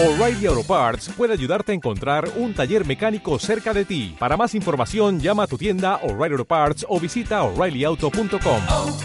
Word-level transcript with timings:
O'Reilly 0.00 0.46
Auto 0.46 0.62
Parts 0.62 1.08
puede 1.16 1.32
ayudarte 1.32 1.72
a 1.72 1.74
encontrar 1.74 2.30
un 2.36 2.54
taller 2.54 2.86
mecánico 2.86 3.36
cerca 3.40 3.74
de 3.74 3.84
ti. 3.84 4.14
Para 4.16 4.36
más 4.36 4.54
información, 4.54 5.18
llama 5.18 5.42
a 5.42 5.46
tu 5.48 5.58
tienda 5.58 5.96
O'Reilly 6.04 6.34
Auto 6.34 6.44
Parts 6.44 6.86
o 6.88 7.00
visita 7.00 7.42
oreillyauto.com. 7.42 8.62
oh, 8.70 8.96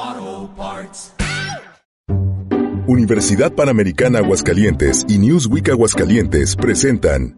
oh, 0.00 0.50
Parts. 0.56 1.12
Universidad 2.86 3.52
Panamericana 3.52 4.20
Aguascalientes 4.20 5.04
y 5.08 5.18
Newsweek 5.18 5.70
Aguascalientes 5.70 6.54
presentan 6.54 7.36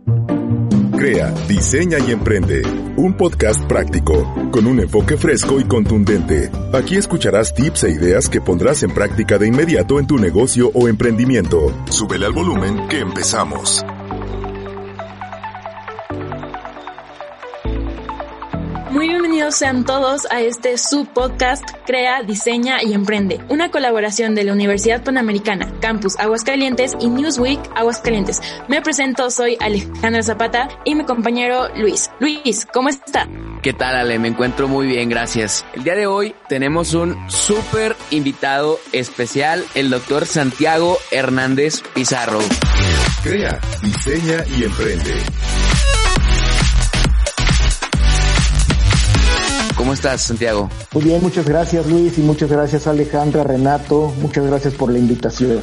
Crea, 1.01 1.31
diseña 1.49 1.99
y 1.99 2.11
emprende. 2.11 2.61
Un 2.99 3.15
podcast 3.15 3.65
práctico, 3.65 4.51
con 4.51 4.67
un 4.67 4.81
enfoque 4.81 5.17
fresco 5.17 5.59
y 5.59 5.65
contundente. 5.65 6.51
Aquí 6.75 6.97
escucharás 6.99 7.55
tips 7.55 7.85
e 7.85 7.93
ideas 7.93 8.29
que 8.29 8.43
pondrás 8.43 8.83
en 8.83 8.91
práctica 8.91 9.39
de 9.39 9.47
inmediato 9.47 9.99
en 9.99 10.07
tu 10.07 10.19
negocio 10.19 10.71
o 10.75 10.89
emprendimiento. 10.89 11.73
Súbele 11.89 12.27
al 12.27 12.35
volumen 12.35 12.87
que 12.89 12.99
empezamos. 12.99 13.83
Bienvenidos 19.31 19.55
sean 19.55 19.85
todos 19.85 20.27
a 20.33 20.41
este 20.41 20.77
subpodcast 20.77 21.63
Crea, 21.87 22.25
Diseña 22.25 22.83
y 22.83 22.95
Emprende, 22.95 23.39
una 23.49 23.71
colaboración 23.71 24.35
de 24.35 24.43
la 24.43 24.53
Universidad 24.53 25.05
Panamericana, 25.05 25.73
Campus 25.81 26.19
Aguascalientes 26.19 26.97
y 26.99 27.09
Newsweek 27.09 27.61
Aguascalientes. 27.77 28.41
Me 28.67 28.83
presento, 28.83 29.31
soy 29.31 29.57
Alejandra 29.61 30.25
Zapata 30.25 30.69
y 30.85 30.97
mi 30.97 31.05
compañero 31.05 31.69
Luis. 31.77 32.11
Luis, 32.19 32.67
¿cómo 32.73 32.89
está? 32.89 33.29
¿Qué 33.63 33.73
tal, 33.73 33.95
Ale? 33.95 34.19
Me 34.19 34.27
encuentro 34.27 34.67
muy 34.67 34.89
bien, 34.89 35.09
gracias. 35.09 35.65
El 35.75 35.85
día 35.85 35.95
de 35.95 36.09
hoy 36.09 36.35
tenemos 36.49 36.95
un 36.95 37.17
súper 37.31 37.95
invitado 38.11 38.81
especial, 38.91 39.65
el 39.77 39.91
doctor 39.91 40.27
Santiago 40.27 40.99
Hernández 41.13 41.83
Pizarro. 41.95 42.41
Crea, 43.23 43.61
diseña 43.81 44.45
y 44.59 44.65
emprende. 44.65 45.15
¿Cómo 49.81 49.95
estás, 49.95 50.21
Santiago? 50.21 50.69
Muy 50.93 51.05
bien, 51.05 51.23
muchas 51.23 51.49
gracias 51.49 51.87
Luis 51.87 52.19
y 52.19 52.21
muchas 52.21 52.51
gracias 52.51 52.87
Alejandra, 52.87 53.45
Renato, 53.45 54.13
muchas 54.21 54.45
gracias 54.45 54.75
por 54.75 54.93
la 54.93 54.99
invitación. 54.99 55.61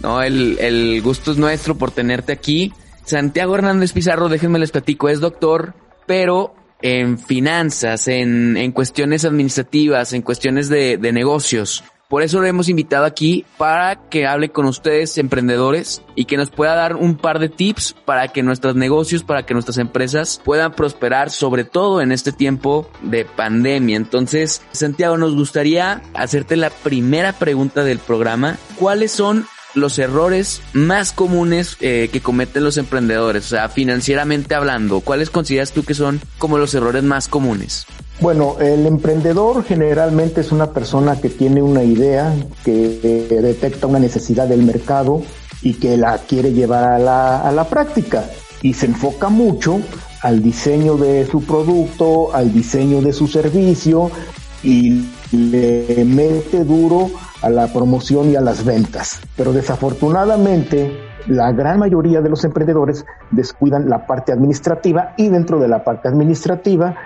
No, 0.00 0.22
el, 0.22 0.56
el 0.60 1.02
gusto 1.02 1.32
es 1.32 1.36
nuestro 1.36 1.76
por 1.76 1.90
tenerte 1.90 2.32
aquí. 2.32 2.72
Santiago 3.04 3.56
Hernández 3.56 3.92
Pizarro, 3.92 4.28
déjenme 4.28 4.60
les 4.60 4.70
platico, 4.70 5.08
es 5.08 5.18
doctor, 5.18 5.74
pero 6.06 6.54
en 6.80 7.18
finanzas, 7.18 8.06
en, 8.06 8.56
en 8.56 8.70
cuestiones 8.70 9.24
administrativas, 9.24 10.12
en 10.12 10.22
cuestiones 10.22 10.68
de, 10.68 10.96
de 10.96 11.12
negocios. 11.12 11.82
Por 12.08 12.22
eso 12.22 12.40
lo 12.40 12.46
hemos 12.46 12.68
invitado 12.68 13.04
aquí 13.04 13.44
para 13.58 14.08
que 14.08 14.26
hable 14.26 14.50
con 14.50 14.66
ustedes, 14.66 15.18
emprendedores, 15.18 16.02
y 16.14 16.26
que 16.26 16.36
nos 16.36 16.50
pueda 16.50 16.74
dar 16.74 16.94
un 16.94 17.16
par 17.16 17.40
de 17.40 17.48
tips 17.48 17.96
para 18.04 18.28
que 18.28 18.44
nuestros 18.44 18.76
negocios, 18.76 19.24
para 19.24 19.44
que 19.44 19.54
nuestras 19.54 19.78
empresas 19.78 20.40
puedan 20.44 20.72
prosperar, 20.72 21.30
sobre 21.30 21.64
todo 21.64 22.00
en 22.00 22.12
este 22.12 22.30
tiempo 22.30 22.88
de 23.02 23.24
pandemia. 23.24 23.96
Entonces, 23.96 24.62
Santiago, 24.70 25.16
nos 25.18 25.34
gustaría 25.34 26.02
hacerte 26.14 26.56
la 26.56 26.70
primera 26.70 27.32
pregunta 27.32 27.82
del 27.82 27.98
programa. 27.98 28.56
¿Cuáles 28.78 29.10
son 29.10 29.46
los 29.74 29.98
errores 29.98 30.62
más 30.72 31.12
comunes 31.12 31.76
eh, 31.80 32.08
que 32.12 32.20
cometen 32.20 32.62
los 32.62 32.76
emprendedores? 32.76 33.46
O 33.46 33.48
sea, 33.48 33.68
financieramente 33.68 34.54
hablando, 34.54 35.00
¿cuáles 35.00 35.30
consideras 35.30 35.72
tú 35.72 35.84
que 35.84 35.94
son 35.94 36.20
como 36.38 36.56
los 36.56 36.74
errores 36.74 37.02
más 37.02 37.26
comunes? 37.26 37.86
Bueno, 38.20 38.56
el 38.60 38.86
emprendedor 38.86 39.62
generalmente 39.62 40.40
es 40.40 40.50
una 40.50 40.70
persona 40.70 41.20
que 41.20 41.28
tiene 41.28 41.60
una 41.60 41.82
idea, 41.82 42.32
que 42.64 43.28
detecta 43.42 43.86
una 43.86 43.98
necesidad 43.98 44.48
del 44.48 44.62
mercado 44.62 45.22
y 45.60 45.74
que 45.74 45.98
la 45.98 46.18
quiere 46.18 46.52
llevar 46.52 46.84
a 46.84 46.98
la, 46.98 47.40
a 47.42 47.52
la 47.52 47.64
práctica 47.64 48.24
y 48.62 48.72
se 48.72 48.86
enfoca 48.86 49.28
mucho 49.28 49.80
al 50.22 50.42
diseño 50.42 50.96
de 50.96 51.26
su 51.26 51.44
producto, 51.44 52.34
al 52.34 52.52
diseño 52.52 53.02
de 53.02 53.12
su 53.12 53.28
servicio 53.28 54.10
y 54.62 55.06
le 55.30 56.04
mete 56.06 56.64
duro 56.64 57.10
a 57.42 57.50
la 57.50 57.70
promoción 57.72 58.30
y 58.30 58.36
a 58.36 58.40
las 58.40 58.64
ventas. 58.64 59.20
Pero 59.36 59.52
desafortunadamente 59.52 60.90
la 61.28 61.52
gran 61.52 61.78
mayoría 61.78 62.20
de 62.20 62.28
los 62.28 62.44
emprendedores 62.44 63.04
descuidan 63.30 63.88
la 63.88 64.06
parte 64.06 64.32
administrativa 64.32 65.12
y 65.16 65.28
dentro 65.28 65.58
de 65.58 65.68
la 65.68 65.84
parte 65.84 66.08
administrativa 66.08 66.96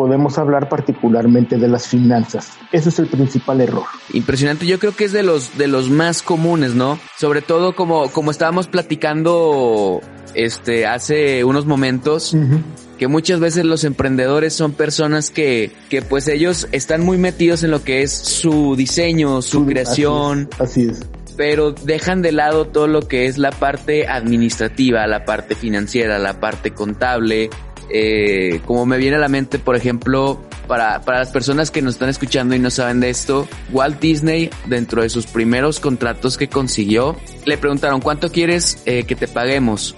podemos 0.00 0.38
hablar 0.38 0.70
particularmente 0.70 1.58
de 1.58 1.68
las 1.68 1.86
finanzas. 1.86 2.52
Ese 2.72 2.88
es 2.88 2.98
el 3.00 3.06
principal 3.06 3.60
error. 3.60 3.84
Impresionante, 4.14 4.64
yo 4.66 4.78
creo 4.78 4.96
que 4.96 5.04
es 5.04 5.12
de 5.12 5.22
los 5.22 5.58
de 5.58 5.68
los 5.68 5.90
más 5.90 6.22
comunes, 6.22 6.74
¿no? 6.74 6.98
Sobre 7.18 7.42
todo 7.42 7.76
como 7.76 8.08
como 8.08 8.30
estábamos 8.30 8.66
platicando 8.66 10.00
este 10.32 10.86
hace 10.86 11.44
unos 11.44 11.66
momentos. 11.66 12.32
Uh 12.32 12.38
-huh. 12.38 12.62
Que 12.96 13.08
muchas 13.08 13.40
veces 13.40 13.66
los 13.66 13.84
emprendedores 13.84 14.54
son 14.54 14.72
personas 14.72 15.30
que, 15.30 15.70
que 15.90 16.00
pues 16.00 16.28
ellos 16.28 16.66
están 16.72 17.04
muy 17.04 17.18
metidos 17.18 17.62
en 17.62 17.70
lo 17.70 17.82
que 17.82 18.02
es 18.02 18.10
su 18.10 18.76
diseño, 18.76 19.42
su 19.42 19.66
creación. 19.66 20.48
Así 20.58 20.84
es. 20.84 20.90
Así 20.90 21.02
es 21.02 21.20
pero 21.40 21.72
dejan 21.72 22.20
de 22.20 22.32
lado 22.32 22.66
todo 22.66 22.86
lo 22.86 23.08
que 23.08 23.24
es 23.24 23.38
la 23.38 23.50
parte 23.50 24.06
administrativa, 24.06 25.06
la 25.06 25.24
parte 25.24 25.54
financiera, 25.54 26.18
la 26.18 26.38
parte 26.38 26.72
contable. 26.72 27.48
Eh, 27.92 28.60
como 28.66 28.86
me 28.86 28.98
viene 28.98 29.16
a 29.16 29.20
la 29.20 29.28
mente, 29.28 29.58
por 29.58 29.76
ejemplo, 29.76 30.40
para, 30.68 31.00
para 31.00 31.18
las 31.20 31.30
personas 31.30 31.70
que 31.70 31.82
nos 31.82 31.94
están 31.94 32.08
escuchando 32.08 32.54
y 32.54 32.58
no 32.58 32.70
saben 32.70 33.00
de 33.00 33.10
esto, 33.10 33.48
Walt 33.72 34.00
Disney, 34.00 34.50
dentro 34.66 35.02
de 35.02 35.08
sus 35.08 35.26
primeros 35.26 35.80
contratos 35.80 36.36
que 36.36 36.48
consiguió, 36.48 37.16
le 37.44 37.58
preguntaron, 37.58 38.00
¿cuánto 38.00 38.30
quieres 38.30 38.82
eh, 38.86 39.04
que 39.04 39.16
te 39.16 39.26
paguemos? 39.26 39.96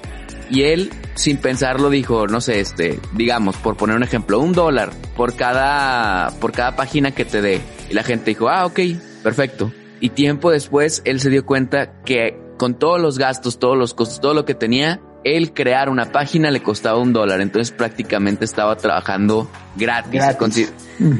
Y 0.51 0.63
él, 0.65 0.91
sin 1.15 1.39
pensarlo, 1.39 1.91
dijo, 1.91 2.27
no 2.27 2.41
sé, 2.41 2.61
este, 2.61 2.99
digamos, 3.15 3.57
por 3.57 3.77
poner 3.77 3.97
un 3.97 4.03
ejemplo, 4.03 4.39
un 4.39 4.53
dólar 4.53 4.91
por 5.17 5.35
cada, 5.35 6.31
por 6.41 6.53
cada 6.53 6.77
página 6.77 7.13
que 7.13 7.25
te 7.25 7.41
dé. 7.41 7.61
Y 7.91 7.95
la 7.95 8.03
gente 8.03 8.31
dijo, 8.31 8.49
ah, 8.49 8.67
ok, 8.67 8.81
perfecto. 9.23 9.73
Y 10.01 10.11
tiempo 10.11 10.51
después, 10.51 11.01
él 11.05 11.21
se 11.21 11.31
dio 11.31 11.47
cuenta 11.47 12.03
que 12.05 12.39
con 12.59 12.79
todos 12.79 13.01
los 13.01 13.19
gastos, 13.19 13.59
todos 13.59 13.79
los 13.79 13.95
costos, 13.95 14.21
todo 14.21 14.35
lo 14.35 14.45
que 14.45 14.55
tenía, 14.55 15.01
él 15.25 15.53
crear 15.53 15.89
una 15.89 16.13
página 16.13 16.51
le 16.51 16.63
costaba 16.63 16.99
un 16.99 17.13
dólar. 17.13 17.41
Entonces 17.41 17.75
prácticamente 17.75 18.45
estaba 18.45 18.77
trabajando 18.77 19.51
gratis. 19.77 20.13
gratis. 20.13 20.73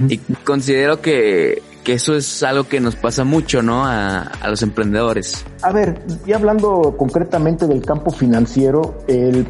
Y 0.09 0.19
considero 0.45 1.01
que, 1.01 1.63
que 1.83 1.95
eso 1.95 2.15
es 2.15 2.43
algo 2.43 2.65
que 2.65 2.81
nos 2.81 2.97
pasa 2.97 3.25
mucho, 3.25 3.63
¿no? 3.63 3.85
A, 3.85 4.23
a, 4.23 4.49
los 4.49 4.63
emprendedores. 4.63 5.45
A 5.63 5.73
ver, 5.73 6.05
ya 6.27 6.37
hablando 6.37 6.95
concretamente 6.97 7.67
del 7.67 7.85
campo 7.85 8.11
financiero, 8.11 8.99
el, 9.09 9.49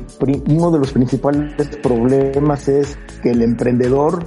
uno 0.48 0.70
de 0.70 0.78
los 0.78 0.92
principales 0.92 1.76
problemas 1.82 2.68
es 2.68 2.98
que 3.22 3.30
el 3.30 3.42
emprendedor 3.42 4.26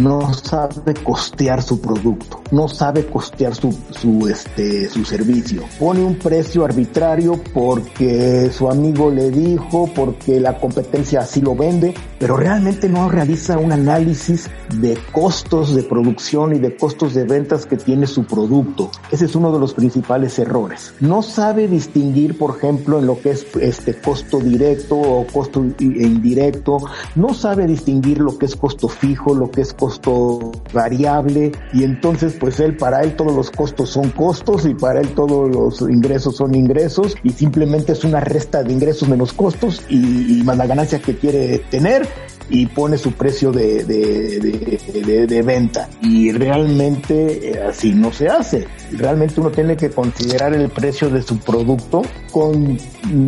no 0.00 0.32
sabe 0.34 0.94
costear 1.02 1.62
su 1.62 1.80
producto, 1.80 2.42
no 2.50 2.68
sabe 2.68 3.06
costear 3.06 3.54
su, 3.54 3.76
su, 3.90 4.28
este, 4.28 4.88
su 4.88 5.04
servicio. 5.04 5.62
Pone 5.78 6.02
un 6.02 6.18
precio 6.18 6.64
arbitrario 6.64 7.40
porque 7.52 8.50
su 8.52 8.70
amigo 8.70 9.10
le 9.10 9.30
dijo, 9.30 9.88
porque 9.94 10.40
la 10.40 10.58
competencia 10.58 11.20
así 11.20 11.40
lo 11.40 11.54
vende, 11.54 11.94
pero 12.24 12.38
realmente 12.38 12.88
no 12.88 13.10
realiza 13.10 13.58
un 13.58 13.70
análisis 13.70 14.48
de 14.80 14.98
costos 15.12 15.74
de 15.74 15.82
producción 15.82 16.54
y 16.54 16.58
de 16.58 16.74
costos 16.74 17.12
de 17.12 17.24
ventas 17.24 17.66
que 17.66 17.76
tiene 17.76 18.06
su 18.06 18.24
producto. 18.24 18.90
Ese 19.10 19.26
es 19.26 19.36
uno 19.36 19.52
de 19.52 19.58
los 19.58 19.74
principales 19.74 20.38
errores. 20.38 20.94
No 21.00 21.20
sabe 21.20 21.68
distinguir, 21.68 22.38
por 22.38 22.56
ejemplo, 22.56 22.98
en 22.98 23.08
lo 23.08 23.20
que 23.20 23.32
es 23.32 23.46
este 23.60 24.00
costo 24.00 24.40
directo 24.40 24.96
o 24.96 25.26
costo 25.26 25.62
indirecto. 25.78 26.78
No 27.14 27.34
sabe 27.34 27.66
distinguir 27.66 28.20
lo 28.20 28.38
que 28.38 28.46
es 28.46 28.56
costo 28.56 28.88
fijo, 28.88 29.34
lo 29.34 29.50
que 29.50 29.60
es 29.60 29.74
costo 29.74 30.50
variable. 30.72 31.52
Y 31.74 31.84
entonces, 31.84 32.36
pues 32.40 32.58
él, 32.58 32.78
para 32.78 33.02
él 33.02 33.16
todos 33.16 33.36
los 33.36 33.50
costos 33.50 33.90
son 33.90 34.08
costos 34.12 34.64
y 34.64 34.72
para 34.72 35.02
él 35.02 35.08
todos 35.10 35.54
los 35.54 35.82
ingresos 35.82 36.36
son 36.36 36.54
ingresos 36.54 37.16
y 37.22 37.28
simplemente 37.28 37.92
es 37.92 38.02
una 38.02 38.20
resta 38.20 38.62
de 38.62 38.72
ingresos 38.72 39.10
menos 39.10 39.34
costos 39.34 39.82
y, 39.90 40.38
y 40.38 40.42
más 40.42 40.56
la 40.56 40.66
ganancia 40.66 41.02
que 41.02 41.18
quiere 41.18 41.58
tener 41.70 42.13
y 42.48 42.66
pone 42.66 42.98
su 42.98 43.12
precio 43.12 43.52
de, 43.52 43.84
de, 43.84 45.42
venta. 45.42 45.88
Y 46.02 46.32
realmente 46.32 47.50
eh, 47.50 47.62
así 47.62 47.92
no 47.92 48.12
se 48.12 48.28
hace. 48.28 48.66
Realmente 48.92 49.40
uno 49.40 49.50
tiene 49.50 49.76
que 49.76 49.90
considerar 49.90 50.54
el 50.54 50.68
precio 50.68 51.08
de 51.10 51.22
su 51.22 51.38
producto 51.38 52.02
con 52.32 52.78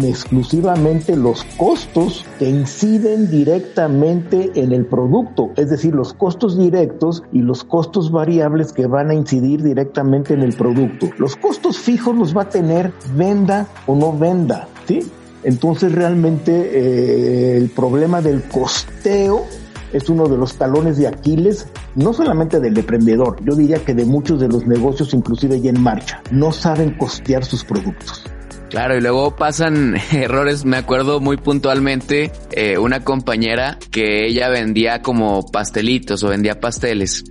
exclusivamente 0.03 1.17
los 1.17 1.45
costos 1.57 2.25
que 2.39 2.49
inciden 2.49 3.31
directamente 3.31 4.51
en 4.55 4.73
el 4.73 4.87
producto, 4.87 5.51
es 5.57 5.71
decir, 5.71 5.95
los 5.95 6.13
costos 6.13 6.59
directos 6.59 7.23
y 7.33 7.41
los 7.41 7.65
costos 7.65 8.11
variables 8.11 8.73
que 8.73 8.87
van 8.87 9.11
a 9.11 9.15
incidir 9.15 9.63
directamente 9.63 10.35
en 10.35 10.43
el 10.43 10.55
producto. 10.55 11.09
Los 11.19 11.37
costos 11.37 11.79
fijos 11.79 12.17
los 12.17 12.37
va 12.37 12.43
a 12.43 12.49
tener 12.49 12.93
venda 13.15 13.67
o 13.87 13.95
no 13.95 14.17
venda, 14.17 14.69
¿sí? 14.87 15.01
Entonces 15.47 15.93
realmente 15.93 16.53
eh, 16.53 17.57
el 17.57 17.71
problema 17.71 18.21
del 18.21 18.43
costeo 18.43 19.47
es 19.93 20.09
uno 20.09 20.27
de 20.27 20.37
los 20.37 20.57
talones 20.57 20.97
de 20.99 21.07
Aquiles 21.07 21.69
no 21.95 22.13
solamente 22.13 22.59
del 22.59 22.77
emprendedor, 22.77 23.37
yo 23.45 23.55
diría 23.55 23.79
que 23.79 23.95
de 23.95 24.05
muchos 24.05 24.41
de 24.41 24.49
los 24.49 24.67
negocios 24.67 25.15
inclusive 25.15 25.61
ya 25.61 25.71
en 25.71 25.81
marcha, 25.81 26.21
no 26.33 26.51
saben 26.51 26.99
costear 26.99 27.45
sus 27.45 27.63
productos. 27.63 28.25
Claro, 28.71 28.97
y 28.97 29.01
luego 29.01 29.37
pasan 29.37 29.95
errores. 30.13 30.65
Me 30.65 30.77
acuerdo 30.77 31.21
muy 31.21 31.37
puntualmente 31.37 32.33
eh, 32.51 32.77
una 32.77 33.05
compañera 33.05 33.79
que 33.93 34.27
ella 34.27 34.49
vendía 34.49 35.01
como 35.01 35.47
pastelitos 35.47 36.25
o 36.25 36.29
vendía 36.29 36.59
pasteles. 36.59 37.25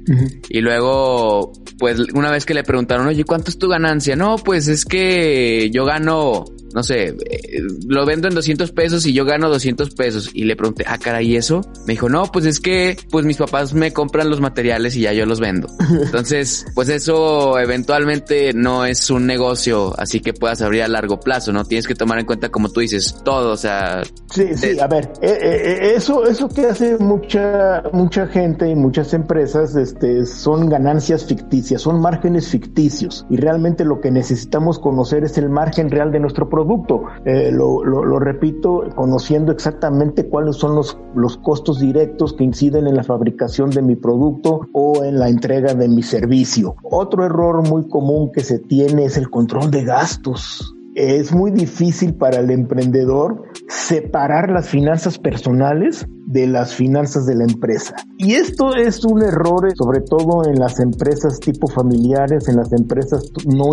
Y 0.49 0.61
luego, 0.61 1.51
pues 1.77 1.99
una 2.13 2.31
vez 2.31 2.45
que 2.45 2.53
le 2.53 2.63
preguntaron, 2.63 3.07
oye, 3.07 3.25
¿cuánto 3.25 3.51
es 3.51 3.59
tu 3.59 3.67
ganancia? 3.67 4.15
No, 4.15 4.37
pues 4.37 4.69
es 4.69 4.85
que 4.85 5.69
yo 5.71 5.83
gano 5.83 6.45
no 6.73 6.83
sé, 6.83 7.15
eh, 7.29 7.61
lo 7.87 8.05
vendo 8.05 8.27
en 8.27 8.35
200 8.35 8.71
pesos 8.73 9.05
y 9.05 9.13
yo 9.13 9.23
gano 9.23 9.49
200 9.49 9.91
pesos. 9.91 10.29
Y 10.33 10.43
le 10.43 10.57
pregunté, 10.57 10.83
ah, 10.85 10.97
caray, 10.97 11.31
¿y 11.31 11.37
eso? 11.37 11.61
Me 11.87 11.93
dijo, 11.93 12.09
no, 12.09 12.25
pues 12.25 12.45
es 12.45 12.59
que, 12.59 12.97
pues 13.09 13.25
mis 13.25 13.37
papás 13.37 13.73
me 13.73 13.93
compran 13.93 14.29
los 14.29 14.41
materiales 14.41 14.95
y 14.97 15.01
ya 15.01 15.13
yo 15.13 15.25
los 15.25 15.39
vendo. 15.39 15.69
Entonces, 15.89 16.65
pues 16.75 16.89
eso 16.89 17.57
eventualmente 17.57 18.53
no 18.53 18.85
es 18.85 19.09
un 19.09 19.25
negocio 19.25 19.93
así 19.97 20.19
que 20.19 20.33
puedas 20.33 20.61
abrir 20.61 20.83
a 20.83 20.89
largo 20.89 21.19
plazo, 21.19 21.53
¿no? 21.53 21.63
Tienes 21.63 21.87
que 21.87 21.95
tomar 21.95 22.19
en 22.19 22.25
cuenta, 22.25 22.49
como 22.49 22.69
tú 22.69 22.81
dices, 22.81 23.21
todo, 23.23 23.53
o 23.53 23.57
sea... 23.57 24.03
Sí, 24.29 24.49
sí, 24.55 24.77
a 24.77 24.87
ver, 24.87 25.13
eh, 25.21 25.37
eh, 25.41 25.93
eso, 25.95 26.25
eso 26.27 26.49
que 26.49 26.65
hace 26.65 26.97
mucha, 26.97 27.83
mucha 27.93 28.27
gente 28.27 28.69
y 28.69 28.75
muchas 28.75 29.13
empresas, 29.13 29.77
este, 29.77 30.25
son 30.25 30.69
ganancias 30.69 31.25
ficticias, 31.25 31.81
son 31.81 32.01
márgenes 32.01 32.49
ficticios. 32.49 33.25
Y 33.29 33.37
realmente 33.37 33.85
lo 33.85 34.01
que 34.01 34.11
necesitamos 34.11 34.77
conocer 34.77 35.23
es 35.23 35.37
el 35.37 35.49
margen 35.49 35.89
real 35.89 36.11
de 36.11 36.19
nuestro 36.19 36.49
producto 36.49 36.64
producto. 36.65 37.03
Eh, 37.25 37.51
lo, 37.51 37.83
lo, 37.83 38.19
repito, 38.19 38.83
conociendo 38.95 39.51
exactamente 39.51 40.27
cuáles 40.27 40.55
son 40.55 40.75
los, 40.75 40.97
los 41.15 41.37
costos 41.37 41.79
directos 41.79 42.33
que 42.33 42.43
inciden 42.43 42.87
en 42.87 42.95
la 42.95 43.03
fabricación 43.03 43.69
de 43.69 43.81
mi 43.81 43.95
producto 43.95 44.61
o 44.73 45.03
en 45.03 45.19
la 45.19 45.29
entrega 45.29 45.73
de 45.73 45.87
mi 45.87 46.01
servicio. 46.01 46.75
Otro 46.83 47.25
error 47.25 47.67
muy 47.67 47.87
común 47.87 48.31
que 48.31 48.41
se 48.41 48.59
tiene 48.59 49.05
es 49.05 49.17
el 49.17 49.29
control 49.29 49.71
de 49.71 49.83
gastos 49.83 50.75
es 50.95 51.33
muy 51.33 51.51
difícil 51.51 52.13
para 52.13 52.39
el 52.39 52.49
emprendedor 52.49 53.43
separar 53.67 54.49
las 54.49 54.69
finanzas 54.69 55.19
personales 55.19 56.07
de 56.25 56.47
las 56.47 56.73
finanzas 56.73 57.25
de 57.25 57.35
la 57.35 57.43
empresa. 57.43 57.95
Y 58.17 58.33
esto 58.35 58.73
es 58.75 59.03
un 59.03 59.21
error 59.21 59.73
sobre 59.75 59.99
todo 60.01 60.45
en 60.45 60.57
las 60.57 60.79
empresas 60.79 61.37
tipo 61.39 61.67
familiares, 61.67 62.47
en 62.47 62.55
las 62.55 62.71
empresas 62.71 63.29
no, 63.45 63.65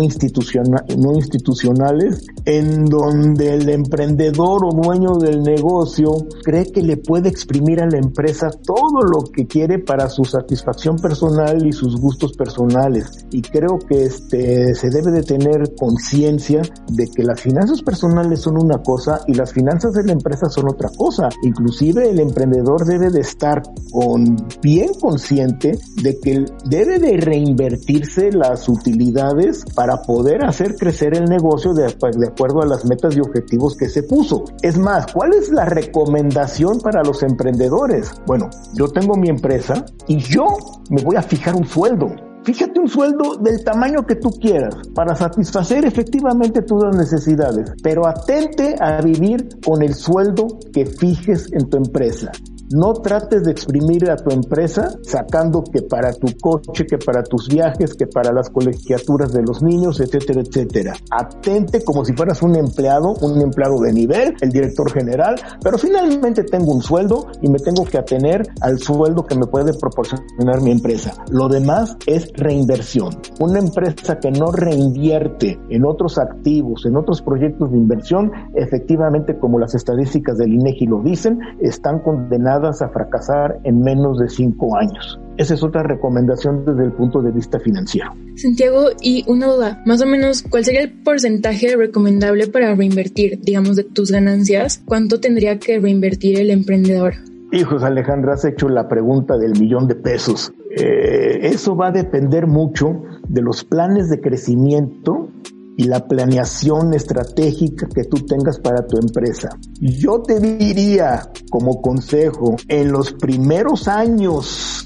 no 0.97 1.13
institucionales, 1.13 2.25
en 2.43 2.85
donde 2.85 3.53
el 3.53 3.69
emprendedor 3.69 4.65
o 4.65 4.75
dueño 4.75 5.15
del 5.15 5.43
negocio 5.43 6.11
cree 6.43 6.65
que 6.65 6.81
le 6.81 6.97
puede 6.97 7.29
exprimir 7.29 7.81
a 7.81 7.87
la 7.87 7.97
empresa 7.97 8.49
todo 8.49 9.01
lo 9.01 9.31
que 9.31 9.47
quiere 9.47 9.79
para 9.79 10.09
su 10.09 10.25
satisfacción 10.25 10.97
personal 10.97 11.65
y 11.65 11.71
sus 11.71 11.95
gustos 11.99 12.33
personales. 12.33 13.25
Y 13.31 13.41
creo 13.41 13.79
que 13.79 14.03
este, 14.03 14.75
se 14.75 14.89
debe 14.89 15.11
de 15.11 15.23
tener 15.23 15.73
conciencia 15.77 16.61
de 16.89 17.07
que 17.07 17.23
las 17.23 17.39
finanzas 17.39 17.81
personales 17.81 18.41
son 18.41 18.61
una 18.61 18.79
cosa 18.79 19.21
y 19.25 19.35
las 19.35 19.53
finanzas 19.53 19.93
de 19.93 20.03
la 20.03 20.11
empresa 20.11 20.49
son 20.49 20.69
otra 20.69 20.89
cosa. 20.97 21.29
Inclusive 21.43 22.09
el 22.09 22.19
emprendedor 22.19 22.85
debe 22.85 23.09
de 23.09 23.21
estar 23.21 23.61
con 23.91 24.32
bien 24.61 24.93
consciente 24.99 25.77
de 26.01 26.19
que 26.19 26.45
debe 26.65 26.99
de 26.99 27.17
reinvertirse 27.17 28.31
las 28.31 28.67
utilidades 28.69 29.63
para 29.75 30.01
poder 30.01 30.45
hacer 30.45 30.75
crecer 30.75 31.15
el 31.15 31.25
negocio 31.25 31.73
de, 31.73 31.83
de 31.83 32.27
acuerdo 32.27 32.61
a 32.61 32.65
las 32.65 32.85
metas 32.85 33.15
y 33.15 33.19
objetivos 33.19 33.75
que 33.75 33.89
se 33.89 34.03
puso. 34.03 34.43
Es 34.61 34.77
más, 34.77 35.11
¿cuál 35.11 35.33
es 35.33 35.49
la 35.49 35.65
recomendación 35.65 36.79
para 36.79 37.03
los 37.03 37.23
emprendedores? 37.23 38.11
Bueno, 38.25 38.49
yo 38.73 38.87
tengo 38.87 39.15
mi 39.15 39.29
empresa 39.29 39.85
y 40.07 40.17
yo 40.17 40.45
me 40.89 41.01
voy 41.03 41.15
a 41.15 41.21
fijar 41.21 41.55
un 41.55 41.65
sueldo. 41.65 42.07
Fíjate 42.43 42.77
un 42.77 42.89
sueldo 42.89 43.37
del 43.37 43.63
tamaño 43.63 44.05
que 44.05 44.15
tú 44.15 44.29
quieras 44.29 44.75
para 44.93 45.15
satisfacer 45.15 45.85
efectivamente 45.85 46.61
tus 46.61 46.83
necesidades, 46.93 47.71
pero 47.81 48.05
atente 48.05 48.75
a 48.81 49.01
vivir 49.01 49.47
con 49.65 49.81
el 49.81 49.93
sueldo 49.93 50.59
que 50.73 50.85
fijes 50.85 51.47
en 51.53 51.69
tu 51.69 51.77
empresa. 51.77 52.31
No 52.71 52.93
trates 52.93 53.43
de 53.43 53.51
exprimir 53.51 54.09
a 54.09 54.15
tu 54.15 54.31
empresa 54.31 54.95
sacando 55.03 55.63
que 55.63 55.81
para 55.81 56.13
tu 56.13 56.27
coche, 56.41 56.85
que 56.85 56.97
para 56.97 57.21
tus 57.21 57.47
viajes, 57.47 57.93
que 57.93 58.07
para 58.07 58.31
las 58.31 58.49
colegiaturas 58.49 59.33
de 59.33 59.43
los 59.43 59.61
niños, 59.61 59.99
etcétera, 59.99 60.41
etcétera. 60.41 60.93
Atente 61.11 61.83
como 61.83 62.05
si 62.05 62.13
fueras 62.13 62.41
un 62.41 62.55
empleado, 62.55 63.13
un 63.21 63.41
empleado 63.41 63.79
de 63.81 63.91
nivel, 63.91 64.33
el 64.41 64.49
director 64.49 64.91
general, 64.91 65.35
pero 65.61 65.77
finalmente 65.77 66.43
tengo 66.43 66.73
un 66.73 66.81
sueldo 66.81 67.27
y 67.41 67.49
me 67.49 67.59
tengo 67.59 67.83
que 67.85 67.97
atener 67.97 68.43
al 68.61 68.79
sueldo 68.79 69.25
que 69.25 69.35
me 69.35 69.45
puede 69.45 69.73
proporcionar 69.73 70.61
mi 70.61 70.71
empresa. 70.71 71.13
Lo 71.31 71.49
demás 71.49 71.97
es 72.07 72.31
reinversión. 72.33 73.19
Una 73.39 73.59
empresa 73.59 74.19
que 74.19 74.31
no 74.31 74.51
reinvierte 74.51 75.59
en 75.69 75.85
otros 75.85 76.17
activos, 76.17 76.85
en 76.85 76.95
otros 76.95 77.21
proyectos 77.21 77.71
de 77.71 77.77
inversión, 77.77 78.31
efectivamente, 78.55 79.37
como 79.37 79.59
las 79.59 79.75
estadísticas 79.75 80.37
del 80.37 80.53
INEGI 80.53 80.85
lo 80.87 81.01
dicen, 81.01 81.39
están 81.59 81.99
condenadas 81.99 82.52
a 82.61 82.89
fracasar 82.89 83.59
en 83.63 83.81
menos 83.81 84.19
de 84.19 84.29
cinco 84.29 84.77
años. 84.77 85.19
Esa 85.37 85.55
es 85.55 85.63
otra 85.63 85.81
recomendación 85.83 86.63
desde 86.65 86.83
el 86.85 86.91
punto 86.91 87.21
de 87.21 87.31
vista 87.31 87.59
financiero. 87.59 88.11
Santiago, 88.35 88.89
y 89.01 89.23
una 89.27 89.47
duda, 89.47 89.81
más 89.85 90.01
o 90.01 90.05
menos, 90.05 90.43
¿cuál 90.43 90.63
sería 90.63 90.81
el 90.81 90.91
porcentaje 90.91 91.75
recomendable 91.75 92.47
para 92.47 92.75
reinvertir, 92.75 93.39
digamos, 93.41 93.75
de 93.75 93.83
tus 93.83 94.11
ganancias? 94.11 94.81
¿Cuánto 94.85 95.19
tendría 95.19 95.57
que 95.57 95.79
reinvertir 95.79 96.39
el 96.39 96.51
emprendedor? 96.51 97.15
Hijos, 97.51 97.83
Alejandra, 97.83 98.33
has 98.33 98.45
hecho 98.45 98.69
la 98.69 98.87
pregunta 98.87 99.37
del 99.37 99.59
millón 99.59 99.87
de 99.87 99.95
pesos. 99.95 100.51
Eh, 100.75 101.39
eso 101.43 101.75
va 101.75 101.87
a 101.87 101.91
depender 101.91 102.47
mucho 102.47 103.03
de 103.27 103.41
los 103.41 103.63
planes 103.63 104.09
de 104.09 104.21
crecimiento 104.21 105.29
y 105.77 105.85
la 105.85 106.07
planeación 106.07 106.93
estratégica 106.93 107.87
que 107.87 108.03
tú 108.05 108.25
tengas 108.25 108.59
para 108.59 108.85
tu 108.85 108.97
empresa. 108.97 109.49
Yo 109.79 110.21
te 110.21 110.39
diría 110.39 111.29
como 111.49 111.81
consejo, 111.81 112.55
en 112.67 112.91
los 112.91 113.13
primeros 113.13 113.87
años 113.87 114.85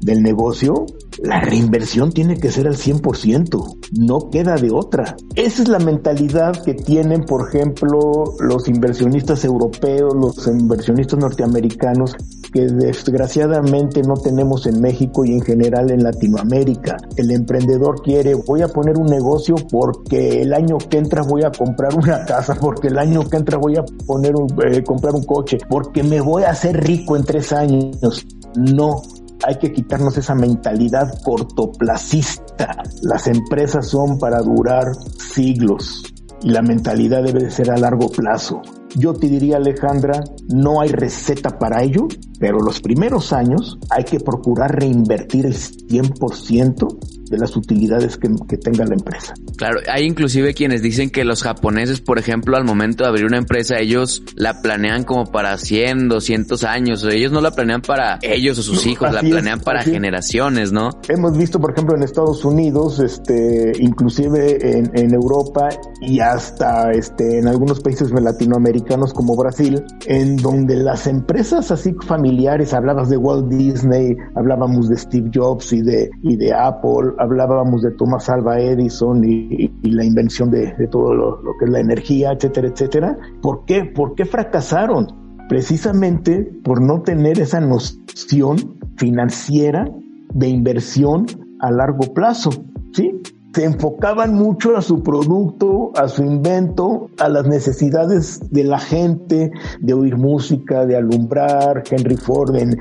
del 0.00 0.22
negocio, 0.22 0.86
la 1.22 1.40
reinversión 1.40 2.12
tiene 2.12 2.36
que 2.36 2.50
ser 2.50 2.66
al 2.66 2.76
100%, 2.76 3.78
no 3.98 4.30
queda 4.30 4.56
de 4.56 4.70
otra. 4.70 5.16
Esa 5.34 5.62
es 5.62 5.68
la 5.68 5.78
mentalidad 5.78 6.62
que 6.62 6.74
tienen, 6.74 7.24
por 7.24 7.48
ejemplo, 7.48 8.24
los 8.38 8.68
inversionistas 8.68 9.44
europeos, 9.44 10.14
los 10.14 10.46
inversionistas 10.46 11.18
norteamericanos, 11.18 12.16
que 12.54 12.66
desgraciadamente 12.66 14.00
no 14.02 14.14
tenemos 14.14 14.66
en 14.66 14.80
México 14.80 15.24
y 15.24 15.32
en 15.32 15.40
general 15.40 15.90
en 15.90 16.04
Latinoamérica. 16.04 16.96
El 17.16 17.32
emprendedor 17.32 18.00
quiere, 18.00 18.36
voy 18.36 18.62
a 18.62 18.68
poner 18.68 18.96
un 18.96 19.06
negocio 19.06 19.56
porque 19.68 20.40
el 20.40 20.54
año 20.54 20.78
que 20.78 20.98
entra 20.98 21.22
voy 21.22 21.42
a 21.42 21.50
comprar 21.50 21.96
una 21.96 22.24
casa, 22.24 22.54
porque 22.54 22.86
el 22.86 22.98
año 22.98 23.28
que 23.28 23.38
entra 23.38 23.58
voy 23.58 23.76
a 23.76 23.84
poner 24.06 24.36
un, 24.36 24.46
eh, 24.64 24.84
comprar 24.84 25.14
un 25.14 25.24
coche, 25.24 25.58
porque 25.68 26.04
me 26.04 26.20
voy 26.20 26.44
a 26.44 26.50
hacer 26.50 26.80
rico 26.80 27.16
en 27.16 27.24
tres 27.24 27.52
años. 27.52 28.24
No, 28.54 29.02
hay 29.44 29.58
que 29.58 29.72
quitarnos 29.72 30.16
esa 30.16 30.36
mentalidad 30.36 31.12
cortoplacista. 31.24 32.76
Las 33.02 33.26
empresas 33.26 33.88
son 33.88 34.16
para 34.16 34.38
durar 34.38 34.94
siglos 35.18 36.04
y 36.44 36.50
la 36.50 36.62
mentalidad 36.62 37.22
debe 37.24 37.44
de 37.44 37.50
ser 37.50 37.70
a 37.70 37.76
largo 37.76 38.08
plazo. 38.10 38.60
Yo 38.96 39.14
te 39.14 39.28
diría, 39.28 39.56
Alejandra, 39.56 40.22
no 40.48 40.80
hay 40.80 40.90
receta 40.90 41.58
para 41.58 41.82
ello, 41.82 42.06
pero 42.38 42.58
los 42.58 42.80
primeros 42.80 43.32
años 43.32 43.78
hay 43.90 44.04
que 44.04 44.20
procurar 44.20 44.78
reinvertir 44.78 45.46
el 45.46 45.54
100% 45.54 46.98
de 47.30 47.38
las 47.38 47.56
utilidades 47.56 48.16
que, 48.16 48.28
tenga 48.56 48.84
la 48.84 48.94
empresa. 48.94 49.34
Claro, 49.56 49.80
hay 49.92 50.04
inclusive 50.04 50.54
quienes 50.54 50.80
dicen 50.80 51.10
que 51.10 51.24
los 51.24 51.42
japoneses, 51.42 52.00
por 52.00 52.18
ejemplo, 52.18 52.56
al 52.56 52.64
momento 52.64 53.04
de 53.04 53.10
abrir 53.10 53.26
una 53.26 53.38
empresa, 53.38 53.78
ellos 53.78 54.22
la 54.36 54.62
planean 54.62 55.04
como 55.04 55.26
para 55.26 55.56
100, 55.58 56.08
200 56.08 56.64
años. 56.64 57.04
Ellos 57.04 57.32
no 57.32 57.40
la 57.40 57.50
planean 57.50 57.82
para 57.82 58.18
ellos 58.22 58.58
o 58.58 58.62
sus 58.62 58.86
hijos, 58.86 59.12
la 59.12 59.20
planean 59.20 59.60
para 59.60 59.82
generaciones, 59.82 60.72
¿no? 60.72 60.90
Hemos 61.08 61.36
visto, 61.36 61.60
por 61.60 61.72
ejemplo, 61.72 61.96
en 61.96 62.02
Estados 62.02 62.44
Unidos, 62.44 63.00
este, 63.00 63.72
inclusive 63.80 64.78
en, 64.78 64.90
en 64.94 65.12
Europa 65.12 65.68
y 66.00 66.20
hasta 66.20 66.92
este, 66.92 67.38
en 67.38 67.48
algunos 67.48 67.80
países 67.80 68.10
latinoamericanos 68.12 69.12
como 69.12 69.36
Brasil, 69.36 69.82
en 70.06 70.36
donde 70.36 70.76
las 70.76 71.06
empresas 71.06 71.70
así 71.70 71.94
familiares, 72.06 72.23
hablabas 72.72 73.08
de 73.08 73.16
Walt 73.16 73.48
Disney, 73.48 74.16
hablábamos 74.34 74.88
de 74.88 74.96
Steve 74.96 75.30
Jobs 75.32 75.72
y 75.72 75.82
de, 75.82 76.10
y 76.22 76.36
de 76.36 76.52
Apple, 76.52 77.12
hablábamos 77.18 77.82
de 77.82 77.90
Thomas 77.92 78.28
Alva 78.28 78.58
Edison 78.60 79.22
y, 79.24 79.70
la 79.82 80.04
invención 80.04 80.50
de, 80.50 80.72
todo 80.90 81.14
lo, 81.14 81.40
que 81.58 81.66
es 81.66 81.70
la 81.70 81.80
energía, 81.80 82.32
etcétera, 82.32 82.68
etcétera. 82.68 83.18
¿Por 83.42 83.64
qué? 83.64 83.84
¿Por 83.84 84.14
qué 84.14 84.24
fracasaron? 84.24 85.06
Precisamente 85.48 86.50
por 86.64 86.80
no 86.80 87.02
tener 87.02 87.38
esa 87.38 87.60
noción 87.60 88.78
financiera 88.96 89.84
de 90.32 90.48
inversión 90.48 91.26
a 91.60 91.70
largo 91.70 92.12
plazo, 92.14 92.50
¿sí? 92.92 93.20
Se 93.54 93.64
enfocaban 93.64 94.34
mucho 94.34 94.76
a 94.76 94.82
su 94.82 95.02
producto, 95.02 95.92
a 95.94 96.08
su 96.08 96.24
invento, 96.24 97.08
a 97.18 97.28
las 97.28 97.46
necesidades 97.46 98.40
de 98.50 98.64
la 98.64 98.80
gente, 98.80 99.52
de 99.80 99.94
oír 99.94 100.16
música, 100.16 100.84
de 100.84 100.96
alumbrar, 100.96 101.84
Henry 101.88 102.16
Ford, 102.16 102.56
en, 102.56 102.74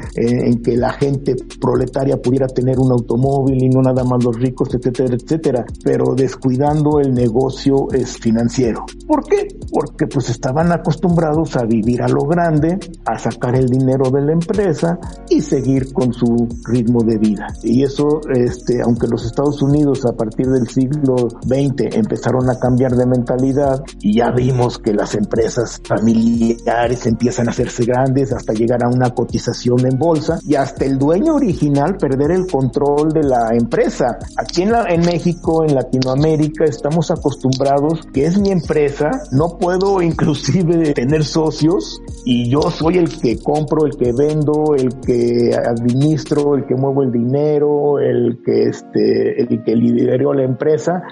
que 0.63 0.75
la 0.75 0.93
gente 0.93 1.35
proletaria 1.61 2.17
pudiera 2.17 2.47
tener 2.47 2.79
un 2.79 2.91
automóvil 2.91 3.63
y 3.63 3.69
no 3.69 3.81
nada 3.81 4.03
más 4.03 4.23
los 4.23 4.35
ricos, 4.39 4.73
etcétera, 4.73 5.15
etcétera, 5.15 5.65
pero 5.83 6.15
descuidando 6.15 6.99
el 6.99 7.13
negocio 7.13 7.87
financiero. 8.19 8.85
¿Por 9.07 9.23
qué? 9.25 9.47
Porque 9.71 10.07
pues 10.07 10.29
estaban 10.29 10.71
acostumbrados 10.71 11.55
a 11.55 11.65
vivir 11.65 12.01
a 12.01 12.07
lo 12.07 12.23
grande, 12.23 12.79
a 13.05 13.19
sacar 13.19 13.55
el 13.55 13.67
dinero 13.67 14.09
de 14.09 14.21
la 14.21 14.33
empresa 14.33 14.97
y 15.29 15.41
seguir 15.41 15.93
con 15.93 16.13
su 16.13 16.47
ritmo 16.65 17.03
de 17.03 17.17
vida. 17.19 17.47
Y 17.61 17.83
eso, 17.83 18.21
este, 18.33 18.81
aunque 18.81 19.07
los 19.07 19.25
Estados 19.25 19.61
Unidos 19.61 20.03
a 20.05 20.13
partir 20.13 20.47
del 20.63 20.69
siglo 20.69 21.15
XX 21.41 21.95
empezaron 21.95 22.49
a 22.49 22.57
cambiar 22.57 22.91
de 22.95 23.05
mentalidad 23.05 23.83
y 23.99 24.17
ya 24.17 24.31
vimos 24.31 24.79
que 24.79 24.93
las 24.93 25.15
empresas 25.15 25.81
familiares 25.83 27.05
empiezan 27.05 27.47
a 27.47 27.51
hacerse 27.51 27.85
grandes 27.85 28.31
hasta 28.31 28.53
llegar 28.53 28.83
a 28.83 28.89
una 28.89 29.09
cotización 29.09 29.85
en 29.85 29.97
bolsa 29.97 30.39
y 30.45 30.55
hasta 30.55 30.85
el 30.85 30.97
dueño 30.97 31.35
original 31.35 31.97
perder 31.97 32.31
el 32.31 32.47
control 32.47 33.09
de 33.09 33.23
la 33.23 33.49
empresa. 33.53 34.17
Aquí 34.37 34.63
en, 34.63 34.71
la, 34.71 34.85
en 34.89 35.01
México, 35.01 35.63
en 35.67 35.75
Latinoamérica, 35.75 36.65
estamos 36.65 37.11
acostumbrados 37.11 38.01
que 38.13 38.25
es 38.25 38.39
mi 38.39 38.51
empresa, 38.51 39.09
no 39.31 39.57
puedo 39.57 40.01
inclusive 40.13 40.93
tener 40.93 41.23
socios 41.23 42.01
y 42.25 42.49
yo 42.49 42.61
soy 42.61 42.97
el 42.97 43.09
que 43.19 43.37
compro, 43.39 43.85
el 43.85 43.97
que 43.97 44.13
vendo, 44.13 44.75
el 44.75 44.99
que 45.01 45.51
administro, 45.55 46.55
el 46.55 46.65
que 46.65 46.75
muevo 46.75 47.03
el 47.03 47.11
dinero, 47.11 47.99
el 47.99 48.41
que 48.45 48.63
este, 48.63 49.41
el 49.41 49.63
que 49.63 49.75
lideró 49.75 50.33
la 50.33 50.43
empresa 50.53 51.03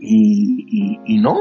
y, 0.00 1.20
no, 1.20 1.34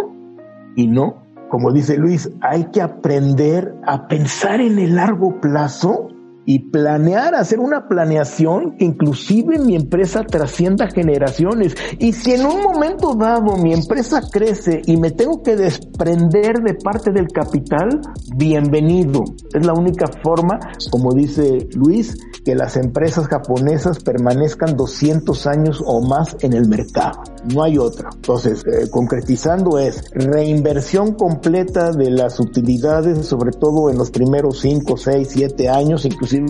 y 0.75 0.87
no. 0.87 1.23
Como 1.49 1.71
dice 1.71 1.97
Luis, 1.97 2.29
hay 2.41 2.65
que 2.71 2.81
aprender 2.81 3.75
a 3.85 4.07
pensar 4.07 4.61
en 4.61 4.79
el 4.79 4.95
largo 4.95 5.39
plazo 5.41 6.07
y 6.45 6.71
planear, 6.71 7.35
hacer 7.35 7.59
una 7.59 7.87
planeación 7.87 8.75
que 8.77 8.85
inclusive 8.85 9.59
mi 9.59 9.75
empresa 9.75 10.23
trascienda 10.23 10.87
generaciones. 10.89 11.75
Y 11.99 12.13
si 12.13 12.33
en 12.33 12.45
un 12.45 12.61
momento 12.61 13.15
dado 13.15 13.57
mi 13.57 13.73
empresa 13.73 14.21
crece 14.31 14.81
y 14.85 14.97
me 14.97 15.11
tengo 15.11 15.43
que 15.43 15.55
desprender 15.55 16.61
de 16.63 16.73
parte 16.75 17.11
del 17.11 17.27
capital, 17.27 18.01
bienvenido. 18.35 19.23
Es 19.53 19.65
la 19.65 19.73
única 19.73 20.07
forma, 20.23 20.59
como 20.89 21.13
dice 21.13 21.67
Luis, 21.75 22.17
que 22.43 22.55
las 22.55 22.75
empresas 22.75 23.27
japonesas 23.27 23.99
permanezcan 23.99 24.75
200 24.75 25.47
años 25.47 25.83
o 25.85 26.01
más 26.01 26.35
en 26.41 26.53
el 26.53 26.67
mercado. 26.67 27.21
No 27.53 27.63
hay 27.63 27.77
otra. 27.77 28.09
Entonces, 28.13 28.63
eh, 28.65 28.89
concretizando 28.89 29.79
es 29.79 30.03
reinversión 30.11 31.13
completa 31.13 31.91
de 31.91 32.11
las 32.11 32.39
utilidades, 32.39 33.25
sobre 33.25 33.51
todo 33.51 33.89
en 33.89 33.97
los 33.97 34.11
primeros 34.11 34.59
5, 34.59 34.97
6, 34.97 35.27
7 35.31 35.69
años, 35.69 36.05
inclusive 36.05 36.45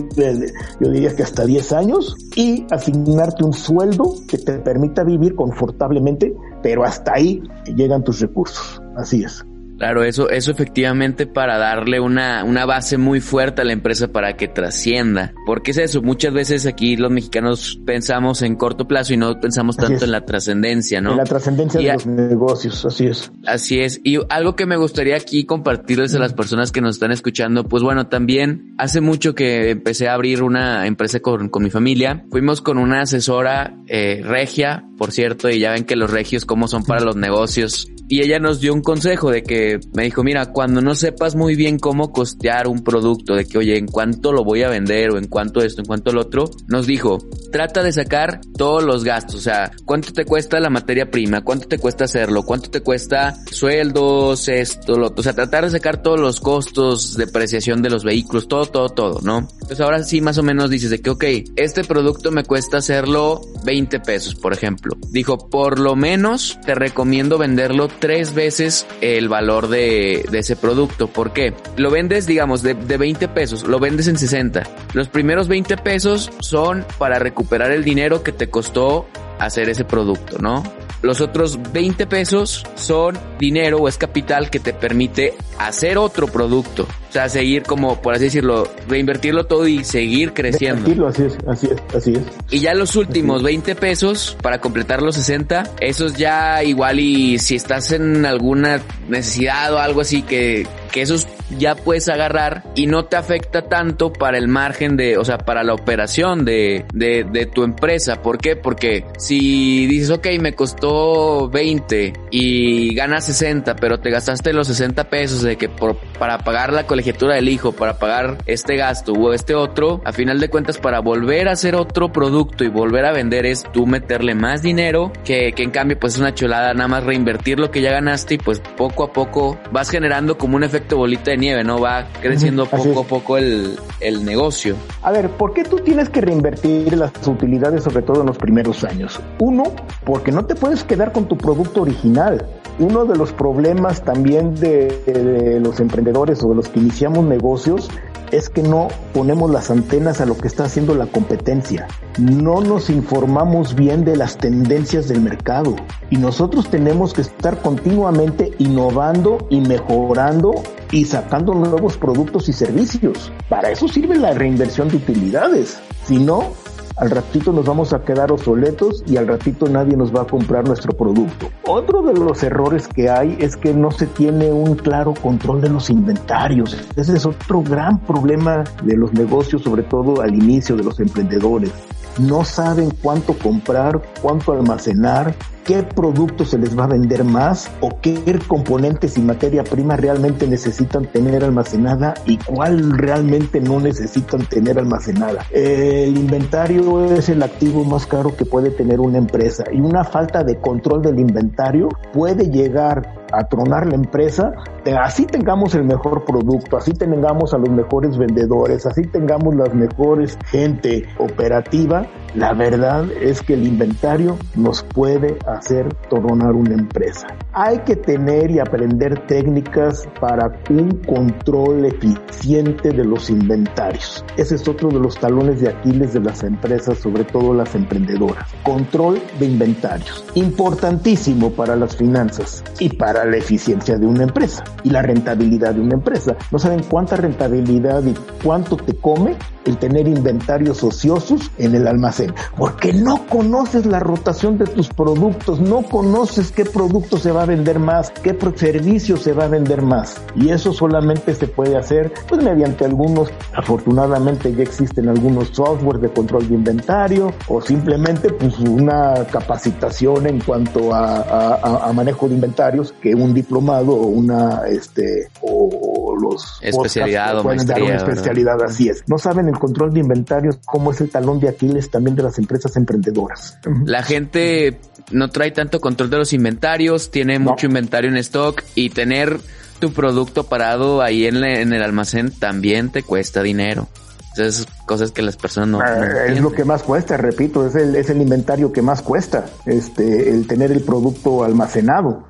yo 0.80 0.90
diría 0.90 1.14
que 1.14 1.22
hasta 1.22 1.44
10 1.44 1.72
años, 1.72 2.16
y 2.36 2.66
asignarte 2.70 3.44
un 3.44 3.52
sueldo 3.52 4.16
que 4.28 4.38
te 4.38 4.58
permita 4.58 5.04
vivir 5.04 5.34
confortablemente, 5.34 6.34
pero 6.62 6.84
hasta 6.84 7.14
ahí 7.14 7.42
llegan 7.74 8.04
tus 8.04 8.20
recursos. 8.20 8.82
Así 8.96 9.24
es. 9.24 9.44
Claro, 9.78 10.04
eso, 10.04 10.30
eso 10.30 10.50
efectivamente 10.52 11.26
para 11.26 11.58
darle 11.58 11.98
una, 11.98 12.44
una 12.44 12.66
base 12.66 12.98
muy 12.98 13.20
fuerte 13.20 13.62
a 13.62 13.64
la 13.64 13.72
empresa 13.72 14.08
para 14.08 14.36
que 14.36 14.46
trascienda. 14.48 15.32
Porque 15.46 15.72
es 15.72 15.78
eso, 15.78 16.02
muchas 16.02 16.32
veces 16.32 16.66
aquí 16.66 16.96
los 16.96 17.10
mexicanos 17.10 17.80
pensamos 17.84 18.42
en 18.42 18.54
corto 18.56 18.86
plazo 18.86 19.12
y 19.12 19.16
no 19.16 19.40
pensamos 19.40 19.76
Así 19.78 19.86
tanto 19.88 19.96
es. 19.96 20.02
en 20.04 20.12
la 20.12 20.24
trascendencia, 20.24 21.00
¿no? 21.00 21.12
En 21.12 21.16
la 21.18 21.24
trascendencia 21.24 21.80
de 21.80 21.90
a- 21.90 21.94
los 21.94 22.06
negocios, 22.06 22.84
así 22.84 23.06
es. 23.06 23.32
Así 23.46 23.80
es. 23.80 24.00
Y 24.04 24.18
algo 24.28 24.54
que 24.54 24.66
me 24.66 24.76
gustaría 24.76 25.16
aquí 25.16 25.44
compartirles 25.44 26.14
a 26.14 26.18
las 26.20 26.32
personas 26.32 26.70
que 26.70 26.80
nos 26.80 26.96
están 26.96 27.10
escuchando, 27.10 27.64
pues 27.68 27.82
bueno, 27.82 28.06
también 28.06 28.74
hace 28.78 29.00
mucho 29.00 29.34
que 29.34 29.70
empecé 29.70 30.08
a 30.08 30.14
abrir 30.14 30.42
una 30.42 30.86
empresa 30.86 31.18
con, 31.20 31.48
con 31.48 31.62
mi 31.62 31.70
familia. 31.70 32.24
Fuimos 32.30 32.60
con 32.62 32.78
una 32.78 33.00
asesora 33.02 33.74
eh, 33.88 34.22
regia, 34.24 34.84
por 34.96 35.10
cierto, 35.12 35.48
y 35.50 35.58
ya 35.58 35.72
ven 35.72 35.84
que 35.84 35.96
los 35.96 36.10
regios 36.10 36.44
cómo 36.44 36.68
son 36.68 36.84
para 36.84 37.00
los 37.00 37.16
negocios. 37.16 37.88
Y 38.12 38.20
ella 38.20 38.38
nos 38.38 38.60
dio 38.60 38.74
un 38.74 38.82
consejo 38.82 39.30
de 39.30 39.42
que 39.42 39.80
me 39.94 40.02
dijo, 40.02 40.22
mira, 40.22 40.52
cuando 40.52 40.82
no 40.82 40.94
sepas 40.94 41.34
muy 41.34 41.56
bien 41.56 41.78
cómo 41.78 42.12
costear 42.12 42.68
un 42.68 42.84
producto, 42.84 43.34
de 43.34 43.46
que, 43.46 43.56
oye, 43.56 43.78
en 43.78 43.86
cuánto 43.86 44.32
lo 44.32 44.44
voy 44.44 44.62
a 44.64 44.68
vender 44.68 45.12
o 45.12 45.16
en 45.16 45.28
cuánto 45.28 45.62
esto, 45.62 45.80
en 45.80 45.86
cuánto 45.86 46.12
lo 46.12 46.20
otro, 46.20 46.50
nos 46.68 46.86
dijo, 46.86 47.26
trata 47.50 47.82
de 47.82 47.90
sacar 47.90 48.42
todos 48.54 48.84
los 48.84 49.02
gastos, 49.02 49.36
o 49.36 49.40
sea, 49.40 49.70
cuánto 49.86 50.12
te 50.12 50.26
cuesta 50.26 50.60
la 50.60 50.68
materia 50.68 51.10
prima, 51.10 51.42
cuánto 51.42 51.68
te 51.68 51.78
cuesta 51.78 52.04
hacerlo, 52.04 52.42
cuánto 52.42 52.68
te 52.68 52.82
cuesta 52.82 53.34
sueldos, 53.50 54.46
esto, 54.46 54.98
lo 54.98 55.06
otro, 55.06 55.20
o 55.20 55.22
sea, 55.22 55.32
tratar 55.32 55.64
de 55.64 55.70
sacar 55.70 56.02
todos 56.02 56.20
los 56.20 56.38
costos, 56.38 57.16
depreciación 57.16 57.80
de 57.80 57.88
los 57.88 58.04
vehículos, 58.04 58.46
todo, 58.46 58.66
todo, 58.66 58.90
todo, 58.90 59.20
¿no? 59.22 59.48
Entonces 59.52 59.80
ahora 59.80 60.02
sí 60.02 60.20
más 60.20 60.36
o 60.36 60.42
menos 60.42 60.68
dices 60.68 60.90
de 60.90 61.00
que, 61.00 61.08
ok, 61.08 61.24
este 61.56 61.82
producto 61.84 62.30
me 62.30 62.44
cuesta 62.44 62.76
hacerlo 62.76 63.40
20 63.64 64.00
pesos, 64.00 64.34
por 64.34 64.52
ejemplo. 64.52 64.98
Dijo, 65.08 65.48
por 65.48 65.78
lo 65.78 65.96
menos 65.96 66.58
te 66.66 66.74
recomiendo 66.74 67.38
venderlo 67.38 67.88
tres 68.02 68.34
veces 68.34 68.84
el 69.00 69.28
valor 69.28 69.68
de, 69.68 70.26
ese 70.32 70.56
producto. 70.56 71.06
¿Por 71.06 71.32
qué? 71.32 71.54
Lo 71.76 71.88
vendes, 71.88 72.26
digamos, 72.26 72.60
de, 72.60 72.74
de 72.74 72.96
20 72.96 73.28
pesos, 73.28 73.62
lo 73.62 73.78
vendes 73.78 74.08
en 74.08 74.18
60. 74.18 74.64
Los 74.92 75.08
primeros 75.08 75.46
20 75.46 75.76
pesos 75.76 76.32
son 76.40 76.84
para 76.98 77.20
recuperar 77.20 77.70
el 77.70 77.84
dinero 77.84 78.24
que 78.24 78.32
te 78.32 78.50
costó 78.50 79.06
hacer 79.38 79.68
ese 79.68 79.84
producto, 79.84 80.38
¿no? 80.40 80.64
Los 81.00 81.20
otros 81.20 81.60
20 81.72 82.08
pesos 82.08 82.64
son 82.74 83.16
dinero 83.38 83.78
o 83.78 83.86
es 83.86 83.98
capital 83.98 84.50
que 84.50 84.58
te 84.58 84.72
permite 84.72 85.34
hacer 85.60 85.96
otro 85.96 86.26
producto. 86.26 86.88
O 87.12 87.14
sea, 87.14 87.28
seguir 87.28 87.62
como, 87.64 88.00
por 88.00 88.14
así 88.14 88.24
decirlo, 88.24 88.66
reinvertirlo 88.88 89.44
todo 89.44 89.68
y 89.68 89.84
seguir 89.84 90.32
creciendo. 90.32 91.06
Así 91.06 91.24
es, 91.24 91.36
así 91.46 91.66
es, 91.66 91.94
así 91.94 92.12
es. 92.14 92.22
Y 92.50 92.60
ya 92.60 92.72
los 92.72 92.96
últimos 92.96 93.42
20 93.42 93.74
pesos 93.74 94.34
para 94.40 94.62
completar 94.62 95.02
los 95.02 95.16
60, 95.16 95.72
esos 95.80 96.16
ya 96.16 96.64
igual 96.64 97.00
y 97.00 97.38
si 97.38 97.56
estás 97.56 97.92
en 97.92 98.24
alguna 98.24 98.80
necesidad 99.10 99.74
o 99.74 99.78
algo 99.78 100.00
así 100.00 100.22
que, 100.22 100.66
que 100.90 101.02
esos 101.02 101.26
ya 101.58 101.74
puedes 101.74 102.08
agarrar 102.08 102.64
y 102.74 102.86
no 102.86 103.04
te 103.04 103.16
afecta 103.16 103.68
tanto 103.68 104.12
para 104.12 104.38
el 104.38 104.48
margen 104.48 104.96
de, 104.96 105.18
o 105.18 105.24
sea, 105.26 105.38
para 105.38 105.62
la 105.64 105.74
operación 105.74 106.46
de, 106.46 106.86
de, 106.94 107.26
de 107.30 107.46
tu 107.46 107.62
empresa. 107.64 108.22
¿Por 108.22 108.38
qué? 108.38 108.56
Porque 108.56 109.04
si 109.18 109.86
dices, 109.86 110.10
ok, 110.10 110.28
me 110.40 110.54
costó 110.54 111.50
20 111.50 112.12
y 112.30 112.94
ganas 112.94 113.26
60, 113.26 113.76
pero 113.76 114.00
te 114.00 114.10
gastaste 114.10 114.52
los 114.52 114.68
60 114.68 115.10
pesos 115.10 115.42
de 115.42 115.56
que 115.56 115.68
por, 115.68 115.96
para 116.18 116.38
pagar 116.38 116.72
la 116.72 116.86
colegiatura 117.02 117.34
del 117.34 117.48
hijo, 117.48 117.72
para 117.72 117.98
pagar 117.98 118.38
este 118.46 118.76
gasto 118.76 119.12
o 119.12 119.32
este 119.32 119.56
otro, 119.56 120.00
a 120.04 120.12
final 120.12 120.38
de 120.38 120.48
cuentas 120.48 120.78
para 120.78 121.00
volver 121.00 121.48
a 121.48 121.52
hacer 121.52 121.74
otro 121.74 122.12
producto 122.12 122.62
y 122.62 122.68
volver 122.68 123.04
a 123.06 123.12
vender 123.12 123.44
es 123.44 123.64
tú 123.72 123.86
meterle 123.86 124.36
más 124.36 124.62
dinero 124.62 125.12
que, 125.24 125.52
que 125.52 125.64
en 125.64 125.72
cambio 125.72 125.98
pues 125.98 126.14
es 126.14 126.20
una 126.20 126.32
chulada 126.32 126.72
nada 126.74 126.86
más 126.86 127.02
reinvertir 127.02 127.58
lo 127.58 127.72
que 127.72 127.80
ya 127.80 127.90
ganaste 127.90 128.34
y 128.34 128.38
pues 128.38 128.60
poco 128.76 129.02
a 129.02 129.12
poco 129.12 129.58
vas 129.72 129.90
generando 129.90 130.38
como 130.38 130.54
un 130.54 130.62
efecto 130.62 130.96
bolita 130.96 131.32
de 131.32 131.38
nieve, 131.38 131.64
¿no? 131.64 131.80
Va 131.80 132.06
creciendo 132.20 132.66
poco 132.66 133.00
a 133.00 133.04
poco 133.04 133.36
el, 133.36 133.76
el 133.98 134.24
negocio. 134.24 134.76
A 135.02 135.10
ver, 135.10 135.28
¿por 135.30 135.54
qué 135.54 135.64
tú 135.64 135.78
tienes 135.78 136.08
que 136.08 136.20
reinvertir 136.20 136.96
las 136.96 137.10
utilidades, 137.26 137.82
sobre 137.82 138.02
todo 138.02 138.20
en 138.20 138.28
los 138.28 138.38
primeros 138.38 138.84
años? 138.84 139.18
Uno, 139.40 139.64
porque 140.04 140.30
no 140.30 140.44
te 140.44 140.54
puedes 140.54 140.84
quedar 140.84 141.10
con 141.10 141.26
tu 141.26 141.36
producto 141.36 141.82
original. 141.82 142.46
Uno 142.78 143.04
de 143.04 143.16
los 143.16 143.32
problemas 143.32 144.02
también 144.02 144.54
de, 144.54 145.60
los 145.62 145.80
emprendedores 145.80 146.42
o 146.42 146.48
de 146.48 146.54
los 146.54 146.68
que 146.68 146.80
iniciamos 146.80 147.24
negocios 147.24 147.90
es 148.30 148.48
que 148.48 148.62
no 148.62 148.88
ponemos 149.12 149.50
las 149.50 149.70
antenas 149.70 150.22
a 150.22 150.26
lo 150.26 150.38
que 150.38 150.48
está 150.48 150.64
haciendo 150.64 150.94
la 150.94 151.06
competencia. 151.06 151.86
No 152.18 152.62
nos 152.62 152.88
informamos 152.88 153.74
bien 153.74 154.06
de 154.06 154.16
las 154.16 154.38
tendencias 154.38 155.08
del 155.08 155.20
mercado. 155.20 155.76
Y 156.08 156.16
nosotros 156.16 156.70
tenemos 156.70 157.12
que 157.12 157.20
estar 157.20 157.60
continuamente 157.60 158.52
innovando 158.58 159.46
y 159.50 159.60
mejorando 159.60 160.54
y 160.90 161.04
sacando 161.04 161.52
nuevos 161.52 161.98
productos 161.98 162.48
y 162.48 162.54
servicios. 162.54 163.30
Para 163.50 163.70
eso 163.70 163.86
sirve 163.86 164.16
la 164.16 164.32
reinversión 164.32 164.88
de 164.88 164.96
utilidades. 164.96 165.78
Si 166.06 166.18
no, 166.18 166.52
al 166.96 167.10
ratito 167.10 167.52
nos 167.52 167.64
vamos 167.64 167.92
a 167.92 168.02
quedar 168.02 168.32
obsoletos 168.32 169.02
y 169.06 169.16
al 169.16 169.26
ratito 169.26 169.66
nadie 169.68 169.96
nos 169.96 170.14
va 170.14 170.22
a 170.22 170.26
comprar 170.26 170.66
nuestro 170.66 170.92
producto. 170.92 171.50
Otro 171.66 172.02
de 172.02 172.14
los 172.14 172.42
errores 172.42 172.88
que 172.88 173.08
hay 173.08 173.36
es 173.40 173.56
que 173.56 173.72
no 173.72 173.90
se 173.90 174.06
tiene 174.06 174.52
un 174.52 174.76
claro 174.76 175.14
control 175.14 175.60
de 175.60 175.68
los 175.68 175.90
inventarios. 175.90 176.76
Ese 176.96 177.16
es 177.16 177.26
otro 177.26 177.62
gran 177.62 177.98
problema 178.00 178.64
de 178.82 178.96
los 178.96 179.12
negocios, 179.12 179.62
sobre 179.62 179.82
todo 179.82 180.20
al 180.20 180.34
inicio 180.34 180.76
de 180.76 180.84
los 180.84 181.00
emprendedores. 181.00 181.72
No 182.18 182.44
saben 182.44 182.90
cuánto 183.02 183.34
comprar, 183.38 184.02
cuánto 184.20 184.52
almacenar, 184.52 185.34
qué 185.64 185.82
productos 185.82 186.50
se 186.50 186.58
les 186.58 186.76
va 186.76 186.84
a 186.84 186.88
vender 186.88 187.24
más 187.24 187.70
o 187.80 188.00
qué 188.00 188.20
componentes 188.48 189.16
y 189.16 189.20
materia 189.20 189.62
prima 189.62 189.96
realmente 189.96 190.46
necesitan 190.46 191.06
tener 191.06 191.44
almacenada 191.44 192.14
y 192.26 192.38
cuál 192.38 192.98
realmente 192.98 193.60
no 193.60 193.80
necesitan 193.80 194.44
tener 194.46 194.78
almacenada. 194.78 195.46
El 195.52 196.16
inventario 196.16 197.04
es 197.04 197.28
el 197.28 197.42
activo 197.42 197.84
más 197.84 198.06
caro 198.06 198.34
que 198.36 198.44
puede 198.44 198.70
tener 198.70 199.00
una 199.00 199.18
empresa 199.18 199.64
y 199.72 199.80
una 199.80 200.04
falta 200.04 200.42
de 200.42 200.58
control 200.58 201.02
del 201.02 201.18
inventario 201.18 201.88
puede 202.12 202.50
llegar 202.50 203.22
a 203.32 203.44
tronar 203.44 203.86
la 203.86 203.94
empresa, 203.94 204.52
así 204.90 205.26
tengamos 205.26 205.74
el 205.74 205.84
mejor 205.84 206.24
producto, 206.24 206.76
así 206.76 206.92
tengamos 206.92 207.54
a 207.54 207.58
los 207.58 207.70
mejores 207.70 208.18
vendedores, 208.18 208.84
así 208.86 209.02
tengamos 209.02 209.54
las 209.54 209.74
mejores 209.74 210.36
gente 210.46 211.06
operativa, 211.18 212.06
la 212.34 212.54
verdad 212.54 213.04
es 213.20 213.42
que 213.42 213.54
el 213.54 213.66
inventario 213.66 214.38
nos 214.54 214.82
puede 214.82 215.38
hacer 215.46 215.92
tronar 216.08 216.52
una 216.52 216.74
empresa. 216.74 217.26
Hay 217.52 217.78
que 217.80 217.94
tener 217.94 218.50
y 218.50 218.58
aprender 218.58 219.26
técnicas 219.26 220.08
para 220.18 220.50
un 220.70 220.90
control 221.06 221.84
eficiente 221.84 222.90
de 222.90 223.04
los 223.04 223.28
inventarios. 223.28 224.24
Ese 224.36 224.54
es 224.54 224.66
otro 224.66 224.88
de 224.88 224.98
los 224.98 225.18
talones 225.18 225.60
de 225.60 225.68
Aquiles 225.68 226.14
de 226.14 226.20
las 226.20 226.42
empresas, 226.42 226.98
sobre 226.98 227.24
todo 227.24 227.52
las 227.52 227.74
emprendedoras. 227.74 228.48
Control 228.62 229.20
de 229.38 229.46
inventarios. 229.46 230.24
Importantísimo 230.34 231.50
para 231.50 231.76
las 231.76 231.96
finanzas 231.96 232.64
y 232.78 232.88
para 232.88 233.26
la 233.26 233.36
eficiencia 233.36 233.98
de 233.98 234.06
una 234.06 234.22
empresa 234.22 234.64
y 234.84 234.90
la 234.90 235.02
rentabilidad 235.02 235.74
de 235.74 235.80
una 235.80 235.94
empresa. 235.94 236.36
No 236.50 236.58
saben 236.58 236.82
cuánta 236.88 237.16
rentabilidad 237.16 238.02
y 238.04 238.14
cuánto 238.42 238.76
te 238.76 238.94
come 238.96 239.36
el 239.64 239.76
tener 239.78 240.08
inventarios 240.08 240.82
ociosos 240.82 241.50
en 241.58 241.74
el 241.74 241.86
almacén, 241.86 242.34
porque 242.56 242.92
no 242.92 243.26
conoces 243.28 243.86
la 243.86 244.00
rotación 244.00 244.58
de 244.58 244.64
tus 244.66 244.88
productos, 244.88 245.60
no 245.60 245.82
conoces 245.82 246.50
qué 246.50 246.64
producto 246.64 247.16
se 247.16 247.32
va 247.32 247.42
a 247.42 247.46
vender 247.46 247.78
más, 247.78 248.10
qué 248.10 248.36
servicio 248.56 249.16
se 249.16 249.32
va 249.32 249.44
a 249.44 249.48
vender 249.48 249.82
más. 249.82 250.20
Y 250.34 250.50
eso 250.50 250.72
solamente 250.72 251.34
se 251.34 251.46
puede 251.46 251.76
hacer 251.76 252.12
pues 252.28 252.42
mediante 252.42 252.84
algunos, 252.84 253.30
afortunadamente 253.54 254.52
ya 254.54 254.62
existen 254.62 255.08
algunos 255.08 255.48
software 255.48 255.98
de 255.98 256.08
control 256.10 256.48
de 256.48 256.54
inventario 256.54 257.32
o 257.48 257.60
simplemente 257.60 258.32
pues 258.32 258.58
una 258.58 259.24
capacitación 259.30 260.26
en 260.26 260.40
cuanto 260.40 260.92
a, 260.92 261.88
a 261.88 261.92
manejo 261.92 262.28
de 262.28 262.34
inventarios 262.34 262.92
que 263.00 263.14
un 263.14 263.34
diplomado 263.34 263.92
o 263.92 264.06
una 264.06 264.61
este 264.68 265.28
o 265.40 266.16
los 266.20 266.58
especialidad 266.62 267.38
o 267.38 267.44
maestría, 267.44 267.84
una 267.84 267.96
especialidad 267.96 268.62
así 268.62 268.88
es. 268.88 269.02
No 269.06 269.18
saben 269.18 269.48
el 269.48 269.58
control 269.58 269.92
de 269.92 270.00
inventarios 270.00 270.58
como 270.64 270.90
es 270.90 271.00
el 271.00 271.10
talón 271.10 271.40
de 271.40 271.48
Aquiles 271.48 271.90
también 271.90 272.16
de 272.16 272.22
las 272.22 272.38
empresas 272.38 272.76
emprendedoras. 272.76 273.58
La 273.84 274.02
gente 274.02 274.78
no 275.10 275.28
trae 275.28 275.50
tanto 275.50 275.80
control 275.80 276.10
de 276.10 276.18
los 276.18 276.32
inventarios, 276.32 277.10
tiene 277.10 277.38
mucho 277.38 277.66
inventario 277.66 278.10
en 278.10 278.16
stock 278.18 278.62
y 278.74 278.90
tener 278.90 279.38
tu 279.78 279.92
producto 279.92 280.44
parado 280.44 281.02
ahí 281.02 281.26
en, 281.26 281.42
en 281.42 281.72
el 281.72 281.82
almacén 281.82 282.30
también 282.30 282.90
te 282.90 283.02
cuesta 283.02 283.42
dinero. 283.42 283.88
Esas 284.36 284.66
cosas 284.86 285.10
que 285.10 285.20
las 285.20 285.36
personas 285.36 285.68
no, 285.68 285.82
es 286.26 286.40
lo 286.40 286.52
que 286.52 286.64
más 286.64 286.82
cuesta, 286.82 287.18
repito, 287.18 287.66
es 287.66 287.74
el, 287.74 287.94
es 287.96 288.08
el 288.08 288.22
inventario 288.22 288.72
que 288.72 288.80
más 288.80 289.02
cuesta, 289.02 289.44
este, 289.66 290.30
el 290.30 290.46
tener 290.46 290.72
el 290.72 290.80
producto 290.82 291.44
almacenado. 291.44 292.28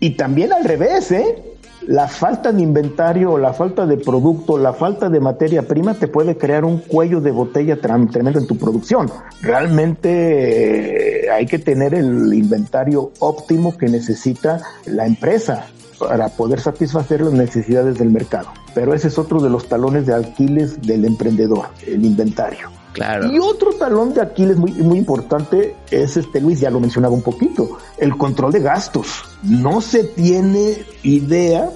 Y 0.00 0.10
también 0.16 0.52
al 0.52 0.64
revés, 0.64 1.12
¿eh? 1.12 1.36
La 1.86 2.08
falta 2.08 2.52
de 2.52 2.62
inventario, 2.62 3.38
la 3.38 3.52
falta 3.52 3.86
de 3.86 3.96
producto, 3.96 4.58
la 4.58 4.72
falta 4.72 5.08
de 5.08 5.18
materia 5.18 5.62
prima 5.62 5.94
te 5.94 6.08
puede 6.08 6.36
crear 6.36 6.64
un 6.64 6.78
cuello 6.78 7.20
de 7.20 7.30
botella 7.30 7.80
tremendo 7.80 8.38
en 8.38 8.46
tu 8.46 8.56
producción. 8.56 9.10
Realmente 9.40 11.24
eh, 11.26 11.30
hay 11.30 11.46
que 11.46 11.58
tener 11.58 11.94
el 11.94 12.32
inventario 12.34 13.12
óptimo 13.18 13.76
que 13.78 13.88
necesita 13.88 14.60
la 14.86 15.06
empresa 15.06 15.66
para 15.98 16.28
poder 16.28 16.60
satisfacer 16.60 17.22
las 17.22 17.32
necesidades 17.32 17.98
del 17.98 18.10
mercado. 18.10 18.48
Pero 18.74 18.94
ese 18.94 19.08
es 19.08 19.18
otro 19.18 19.40
de 19.40 19.50
los 19.50 19.66
talones 19.66 20.06
de 20.06 20.14
Aquiles 20.14 20.80
del 20.82 21.04
emprendedor, 21.04 21.66
el 21.86 22.04
inventario. 22.04 22.79
Y 23.32 23.38
otro 23.38 23.72
talón 23.72 24.14
de 24.14 24.20
Aquiles 24.20 24.56
muy, 24.56 24.72
muy 24.72 24.98
importante 24.98 25.76
es 25.90 26.16
este, 26.16 26.40
Luis, 26.40 26.60
ya 26.60 26.70
lo 26.70 26.80
mencionaba 26.80 27.14
un 27.14 27.22
poquito, 27.22 27.78
el 27.98 28.16
control 28.16 28.52
de 28.52 28.60
gastos. 28.60 29.24
No 29.42 29.80
se 29.80 30.04
tiene 30.04 30.84
idea 31.02 31.70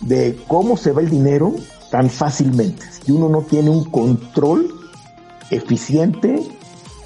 de 0.00 0.38
cómo 0.46 0.76
se 0.76 0.92
va 0.92 1.00
el 1.00 1.10
dinero 1.10 1.54
tan 1.90 2.10
fácilmente. 2.10 2.84
Si 3.04 3.12
uno 3.12 3.28
no 3.28 3.42
tiene 3.42 3.70
un 3.70 3.84
control 3.84 4.74
eficiente 5.50 6.42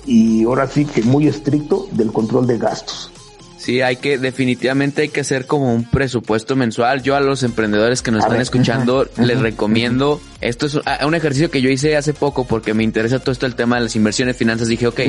y 0.04 0.44
ahora 0.44 0.66
sí 0.66 0.84
que 0.84 1.02
muy 1.02 1.28
estricto 1.28 1.86
del 1.92 2.12
control 2.12 2.46
de 2.46 2.58
gastos. 2.58 3.12
Sí, 3.62 3.80
hay 3.80 3.94
que, 3.94 4.18
definitivamente 4.18 5.02
hay 5.02 5.08
que 5.10 5.20
hacer 5.20 5.46
como 5.46 5.72
un 5.72 5.84
presupuesto 5.84 6.56
mensual. 6.56 7.00
Yo 7.04 7.14
a 7.14 7.20
los 7.20 7.44
emprendedores 7.44 8.02
que 8.02 8.10
nos 8.10 8.24
están 8.24 8.40
escuchando 8.40 9.08
les 9.18 9.38
recomiendo, 9.38 10.20
esto 10.40 10.66
es 10.66 10.80
un 11.06 11.14
ejercicio 11.14 11.48
que 11.48 11.62
yo 11.62 11.70
hice 11.70 11.96
hace 11.96 12.12
poco 12.12 12.44
porque 12.44 12.74
me 12.74 12.82
interesa 12.82 13.20
todo 13.20 13.30
esto 13.30 13.46
el 13.46 13.54
tema 13.54 13.76
de 13.76 13.82
las 13.82 13.94
inversiones, 13.94 14.36
finanzas. 14.36 14.66
Dije, 14.66 14.88
ok, 14.88 15.00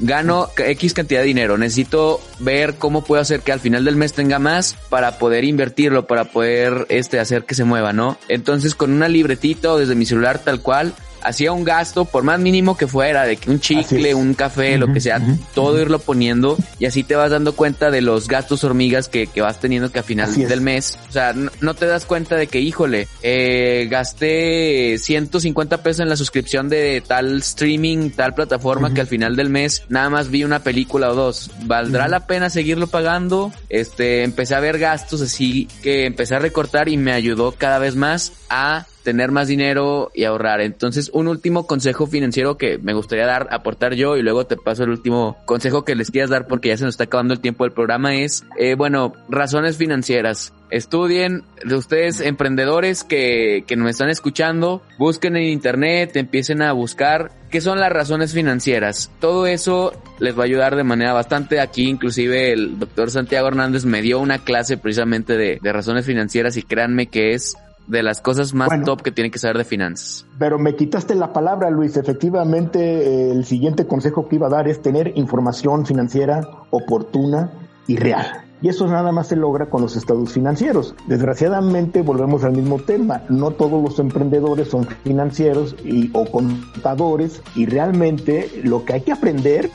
gano 0.00 0.48
X 0.56 0.94
cantidad 0.94 1.20
de 1.20 1.26
dinero, 1.26 1.58
necesito 1.58 2.22
ver 2.38 2.76
cómo 2.76 3.04
puedo 3.04 3.20
hacer 3.20 3.40
que 3.40 3.52
al 3.52 3.60
final 3.60 3.84
del 3.84 3.96
mes 3.96 4.14
tenga 4.14 4.38
más 4.38 4.74
para 4.88 5.18
poder 5.18 5.44
invertirlo, 5.44 6.06
para 6.06 6.24
poder 6.24 6.86
este, 6.88 7.20
hacer 7.20 7.44
que 7.44 7.54
se 7.54 7.64
mueva, 7.64 7.92
¿no? 7.92 8.16
Entonces 8.28 8.74
con 8.74 8.90
una 8.90 9.06
libretita 9.06 9.70
o 9.70 9.78
desde 9.78 9.96
mi 9.96 10.06
celular 10.06 10.38
tal 10.38 10.62
cual, 10.62 10.94
hacía 11.24 11.52
un 11.52 11.64
gasto, 11.64 12.04
por 12.04 12.22
más 12.22 12.38
mínimo 12.40 12.76
que 12.76 12.86
fuera, 12.86 13.24
de 13.24 13.36
que 13.36 13.50
un 13.50 13.60
chicle, 13.60 14.14
un 14.14 14.34
café, 14.34 14.78
lo 14.78 14.92
que 14.92 15.00
sea, 15.00 15.20
todo 15.54 15.80
irlo 15.80 15.98
poniendo 15.98 16.56
y 16.78 16.86
así 16.86 17.02
te 17.02 17.16
vas 17.16 17.30
dando 17.30 17.54
cuenta 17.54 17.90
de 17.90 18.00
los 18.00 18.28
gastos 18.28 18.64
hormigas 18.64 19.08
que, 19.08 19.26
que 19.26 19.40
vas 19.40 19.60
teniendo 19.60 19.90
que 19.90 19.98
a 19.98 20.02
final 20.02 20.34
del 20.34 20.60
mes, 20.60 20.98
o 21.08 21.12
sea, 21.12 21.32
no, 21.32 21.74
te 21.74 21.86
das 21.86 22.04
cuenta 22.04 22.36
de 22.36 22.46
que, 22.46 22.60
híjole, 22.60 23.08
eh, 23.22 23.88
gasté 23.90 24.96
150 24.98 25.82
pesos 25.82 26.00
en 26.00 26.08
la 26.08 26.16
suscripción 26.16 26.68
de 26.68 27.02
tal 27.06 27.38
streaming, 27.38 28.10
tal 28.10 28.34
plataforma 28.34 28.92
que 28.94 29.00
al 29.00 29.06
final 29.06 29.36
del 29.36 29.48
mes 29.48 29.84
nada 29.88 30.10
más 30.10 30.30
vi 30.30 30.44
una 30.44 30.60
película 30.60 31.10
o 31.10 31.14
dos. 31.14 31.50
¿Valdrá 31.64 32.08
la 32.08 32.26
pena 32.26 32.50
seguirlo 32.50 32.86
pagando? 32.86 33.52
Este, 33.68 34.24
empecé 34.24 34.54
a 34.54 34.60
ver 34.60 34.78
gastos 34.78 35.22
así 35.22 35.68
que 35.82 36.06
empecé 36.06 36.34
a 36.34 36.38
recortar 36.38 36.88
y 36.88 36.96
me 36.96 37.12
ayudó 37.12 37.52
cada 37.52 37.78
vez 37.78 37.96
más 37.96 38.32
a 38.48 38.86
tener 39.02 39.30
más 39.30 39.48
dinero 39.48 40.10
y 40.14 40.24
ahorrar. 40.24 40.60
Entonces, 40.60 41.10
un 41.12 41.28
último 41.28 41.66
consejo 41.66 42.06
financiero 42.06 42.56
que 42.56 42.78
me 42.78 42.94
gustaría 42.94 43.26
dar, 43.26 43.48
aportar 43.50 43.94
yo 43.94 44.16
y 44.16 44.22
luego 44.22 44.46
te 44.46 44.56
paso 44.56 44.84
el 44.84 44.90
último 44.90 45.36
consejo 45.44 45.84
que 45.84 45.94
les 45.94 46.10
quieras 46.10 46.30
dar 46.30 46.46
porque 46.46 46.68
ya 46.68 46.76
se 46.76 46.84
nos 46.84 46.94
está 46.94 47.04
acabando 47.04 47.34
el 47.34 47.40
tiempo 47.40 47.64
del 47.64 47.72
programa 47.72 48.14
es, 48.14 48.44
eh, 48.58 48.74
bueno, 48.74 49.12
razones 49.28 49.76
financieras. 49.76 50.52
Estudien, 50.70 51.44
de 51.64 51.76
ustedes 51.76 52.20
emprendedores 52.20 53.04
que, 53.04 53.64
que 53.66 53.76
nos 53.76 53.90
están 53.90 54.08
escuchando, 54.08 54.82
busquen 54.98 55.36
en 55.36 55.44
internet, 55.44 56.16
empiecen 56.16 56.62
a 56.62 56.72
buscar 56.72 57.30
qué 57.50 57.60
son 57.60 57.78
las 57.78 57.92
razones 57.92 58.32
financieras. 58.32 59.10
Todo 59.20 59.46
eso 59.46 59.92
les 60.18 60.36
va 60.36 60.42
a 60.42 60.46
ayudar 60.46 60.74
de 60.74 60.84
manera 60.84 61.12
bastante. 61.12 61.60
Aquí 61.60 61.88
inclusive 61.88 62.52
el 62.52 62.78
doctor 62.78 63.10
Santiago 63.10 63.48
Hernández 63.48 63.84
me 63.84 64.00
dio 64.00 64.18
una 64.18 64.38
clase 64.38 64.78
precisamente 64.78 65.36
de, 65.36 65.58
de 65.60 65.72
razones 65.72 66.06
financieras 66.06 66.56
y 66.56 66.62
créanme 66.62 67.06
que 67.06 67.34
es 67.34 67.54
de 67.86 68.02
las 68.02 68.20
cosas 68.20 68.54
más 68.54 68.68
top 68.84 69.02
que 69.02 69.12
tienen 69.12 69.30
que 69.30 69.38
saber 69.38 69.58
de 69.58 69.64
finanzas. 69.64 70.26
Pero 70.38 70.58
me 70.58 70.76
quitaste 70.76 71.14
la 71.14 71.32
palabra, 71.32 71.70
Luis. 71.70 71.96
Efectivamente, 71.96 73.30
el 73.30 73.44
siguiente 73.44 73.86
consejo 73.86 74.28
que 74.28 74.36
iba 74.36 74.46
a 74.46 74.50
dar 74.50 74.68
es 74.68 74.80
tener 74.82 75.12
información 75.16 75.86
financiera 75.86 76.48
oportuna 76.70 77.52
y 77.86 77.96
real. 77.96 78.44
Y 78.62 78.68
eso 78.68 78.86
nada 78.86 79.10
más 79.10 79.26
se 79.26 79.34
logra 79.34 79.66
con 79.66 79.82
los 79.82 79.96
estados 79.96 80.32
financieros. 80.32 80.94
Desgraciadamente 81.08 82.00
volvemos 82.02 82.44
al 82.44 82.52
mismo 82.52 82.78
tema. 82.78 83.22
No 83.28 83.50
todos 83.50 83.82
los 83.82 83.98
emprendedores 83.98 84.68
son 84.68 84.86
financieros 85.02 85.74
y, 85.84 86.10
o 86.12 86.24
contadores 86.26 87.42
y 87.56 87.66
realmente 87.66 88.48
lo 88.62 88.84
que 88.84 88.92
hay 88.94 89.00
que 89.00 89.12
aprender, 89.12 89.68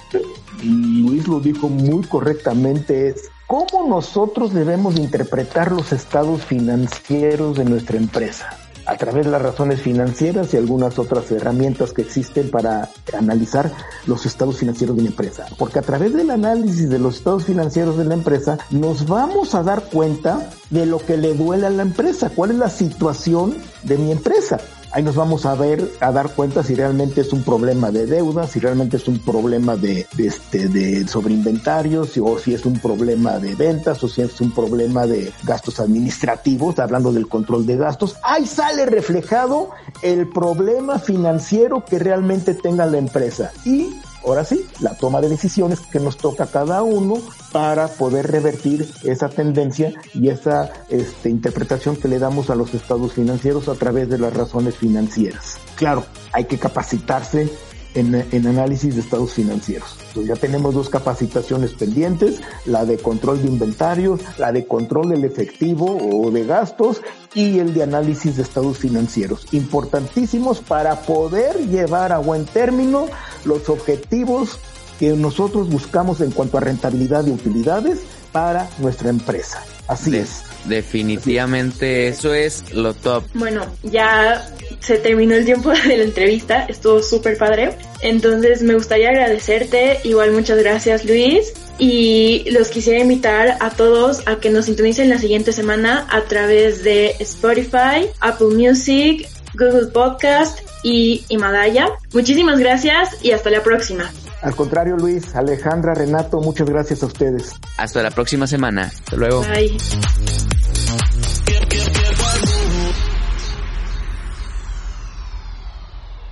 y 0.64 1.02
Luis 1.04 1.28
lo 1.28 1.42
dijo 1.42 1.68
muy 1.68 2.04
correctamente, 2.04 3.10
es 3.10 3.30
¿Cómo 3.48 3.88
nosotros 3.88 4.54
debemos 4.54 4.98
interpretar 4.98 5.72
los 5.72 5.94
estados 5.94 6.44
financieros 6.44 7.56
de 7.56 7.64
nuestra 7.64 7.96
empresa? 7.96 8.50
A 8.86 8.98
través 8.98 9.24
de 9.24 9.32
las 9.32 9.42
razones 9.42 9.82
financieras 9.82 10.54
y 10.54 10.58
algunas 10.58 11.00
otras 11.00 11.32
herramientas 11.32 11.94
que 11.94 12.02
existen 12.02 12.52
para 12.52 12.90
analizar 13.18 13.72
los 14.06 14.26
estados 14.26 14.58
financieros 14.58 14.98
de 14.98 15.04
una 15.04 15.12
empresa. 15.12 15.46
Porque 15.58 15.80
a 15.80 15.82
través 15.82 16.14
del 16.14 16.30
análisis 16.30 16.90
de 16.90 17.00
los 17.00 17.16
estados 17.16 17.46
financieros 17.46 17.98
de 17.98 18.04
la 18.04 18.16
empresa 18.16 18.58
nos 18.70 19.08
vamos 19.08 19.56
a 19.56 19.64
dar 19.64 19.84
cuenta 19.84 20.50
de 20.70 20.86
lo 20.86 21.00
que 21.00 21.16
le 21.16 21.34
duele 21.34 21.68
a 21.68 21.70
la 21.70 21.84
empresa, 21.84 22.30
cuál 22.30 22.52
es 22.52 22.58
la 22.58 22.70
situación 22.70 23.56
de 23.84 23.98
mi 23.98 24.12
empresa. 24.12 24.60
Ahí 24.92 25.04
nos 25.04 25.16
vamos 25.16 25.46
a 25.46 25.54
ver, 25.56 25.92
a 26.00 26.12
dar 26.12 26.30
cuenta 26.30 26.64
si 26.64 26.74
realmente 26.74 27.22
es 27.22 27.34
un 27.34 27.44
problema 27.44 27.92
de 27.92 28.06
deuda, 28.06 28.48
si 28.48 28.60
realmente 28.60 28.98
es 28.98 29.08
un 29.08 29.20
problema 29.20 29.76
de, 29.76 30.08
este, 30.18 30.70
de 30.70 31.08
sobreinventarios, 31.08 32.18
o 32.18 32.40
si 32.40 32.54
es 32.54 32.66
un 32.66 32.80
problema 32.80 33.38
de 33.38 33.54
ventas, 33.56 34.04
o 34.04 34.08
si 34.08 34.22
es 34.22 34.40
un 34.40 34.52
problema 34.52 35.06
de 35.06 35.32
gastos 35.44 35.80
administrativos, 35.80 36.80
hablando 36.80 37.12
del 37.12 37.28
control 37.28 37.66
de 37.66 37.78
gastos. 37.78 38.16
Ahí 38.24 38.46
sale 38.46 38.86
reflejado 38.86 39.72
el 40.02 40.28
problema 40.30 41.00
financiero 41.00 41.84
que 41.84 42.00
realmente 42.00 42.54
tenga 42.54 42.86
la 42.86 42.98
empresa. 42.98 43.52
Y 43.66 44.00
ahora 44.28 44.44
sí, 44.44 44.66
la 44.80 44.96
toma 44.96 45.22
de 45.22 45.30
decisiones 45.30 45.80
que 45.80 46.00
nos 46.00 46.18
toca 46.18 46.46
a 46.46 46.48
cada 46.48 46.84
uno 46.84 47.16
para 47.52 47.88
poder 47.88 48.28
revertir 48.28 48.88
esa 49.04 49.30
tendencia 49.30 49.94
y 50.14 50.30
esa 50.30 50.70
este, 50.90 51.30
interpretación 51.30 51.96
que 51.96 52.08
le 52.08 52.20
damos 52.20 52.50
a 52.50 52.56
los 52.56 52.74
estados 52.74 53.14
financieros 53.14 53.68
a 53.70 53.76
través 53.76 54.10
de 54.10 54.18
las 54.18 54.34
razones 54.34 54.76
financieras. 54.76 55.58
Claro, 55.76 56.06
hay 56.34 56.46
que 56.46 56.58
capacitarse 56.58 57.50
en, 57.98 58.48
análisis 58.48 58.96
de 58.96 59.02
estados 59.02 59.34
financieros. 59.34 59.96
Entonces 60.08 60.28
ya 60.28 60.36
tenemos 60.36 60.74
dos 60.74 60.90
capacitaciones 60.90 61.74
pendientes, 61.74 62.42
la 62.66 62.86
de 62.86 62.98
control 62.98 63.42
de 63.42 63.48
inventarios, 63.48 64.22
la 64.38 64.52
de 64.52 64.66
control 64.66 65.10
del 65.10 65.24
efectivo 65.24 65.98
o 65.98 66.32
de 66.32 66.46
gastos 66.46 67.02
y 67.34 67.60
el 67.60 67.74
de 67.74 67.84
análisis 67.84 68.38
de 68.38 68.44
estados 68.44 68.78
financieros. 68.78 69.48
Importantísimos 69.52 70.60
para 70.60 71.02
poder 71.02 71.68
llevar 71.68 72.12
a 72.12 72.20
buen 72.20 72.46
término 72.46 73.08
los 73.46 73.70
objetivos 73.70 74.60
que 75.00 75.10
nosotros 75.10 75.70
buscamos 75.70 76.22
en 76.22 76.32
cuanto 76.32 76.58
a 76.58 76.62
rentabilidad 76.62 77.26
y 77.26 77.32
utilidades 77.32 78.00
para 78.32 78.70
nuestra 78.80 79.10
empresa. 79.10 79.64
Así 79.88 80.16
es. 80.16 80.47
Definitivamente 80.68 82.08
eso 82.08 82.34
es 82.34 82.74
lo 82.74 82.94
top. 82.94 83.24
Bueno, 83.34 83.66
ya 83.84 84.46
se 84.80 84.98
terminó 84.98 85.36
el 85.36 85.46
tiempo 85.46 85.72
de 85.88 85.98
la 85.98 86.04
entrevista, 86.04 86.66
estuvo 86.66 87.02
súper 87.02 87.38
padre. 87.38 87.76
Entonces 88.02 88.62
me 88.62 88.74
gustaría 88.74 89.10
agradecerte, 89.10 90.00
igual 90.04 90.32
muchas 90.32 90.58
gracias 90.60 91.06
Luis. 91.06 91.54
Y 91.80 92.50
los 92.50 92.70
quisiera 92.70 93.00
invitar 93.00 93.58
a 93.60 93.70
todos 93.70 94.28
a 94.28 94.38
que 94.38 94.50
nos 94.50 94.66
sintonicen 94.66 95.10
la 95.10 95.20
siguiente 95.20 95.52
semana 95.52 96.08
a 96.10 96.22
través 96.24 96.84
de 96.84 97.16
Spotify, 97.20 98.08
Apple 98.20 98.48
Music, 98.56 99.28
Google 99.54 99.88
Podcast 99.88 100.60
y 100.84 101.24
Himalaya. 101.30 101.90
Muchísimas 102.14 102.60
gracias 102.60 103.10
y 103.22 103.32
hasta 103.32 103.52
la 103.52 103.62
próxima. 103.62 104.12
Al 104.42 104.56
contrario, 104.56 104.96
Luis, 104.98 105.36
Alejandra, 105.36 105.94
Renato, 105.94 106.40
muchas 106.40 106.70
gracias 106.70 107.04
a 107.04 107.08
ustedes. 107.08 107.56
Hasta 107.78 108.04
la 108.04 108.12
próxima 108.12 108.48
semana. 108.48 108.84
Hasta 108.84 109.16
luego. 109.16 109.42
Bye. 109.42 109.78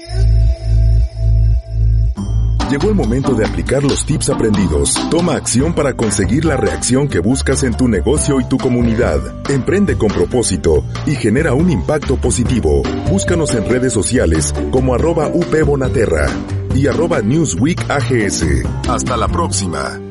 Llegó 2.69 2.89
el 2.89 2.95
momento 2.95 3.35
de 3.35 3.45
aplicar 3.45 3.83
los 3.83 4.05
tips 4.05 4.31
aprendidos. 4.31 4.95
Toma 5.11 5.35
acción 5.35 5.73
para 5.73 5.95
conseguir 5.95 6.45
la 6.45 6.57
reacción 6.57 7.07
que 7.07 7.19
buscas 7.19 7.63
en 7.63 7.77
tu 7.77 7.87
negocio 7.87 8.39
y 8.39 8.45
tu 8.45 8.57
comunidad. 8.57 9.19
Emprende 9.49 9.97
con 9.97 10.09
propósito 10.09 10.83
y 11.05 11.11
genera 11.11 11.53
un 11.53 11.69
impacto 11.69 12.17
positivo. 12.17 12.81
Búscanos 13.09 13.53
en 13.53 13.69
redes 13.69 13.93
sociales 13.93 14.53
como 14.71 14.95
arroba 14.95 15.27
UPBonaterra 15.27 16.27
y 16.73 16.87
arroba 16.87 17.21
Newsweek 17.21 17.89
AGS. 17.89 18.45
Hasta 18.89 19.15
la 19.15 19.27
próxima. 19.27 20.04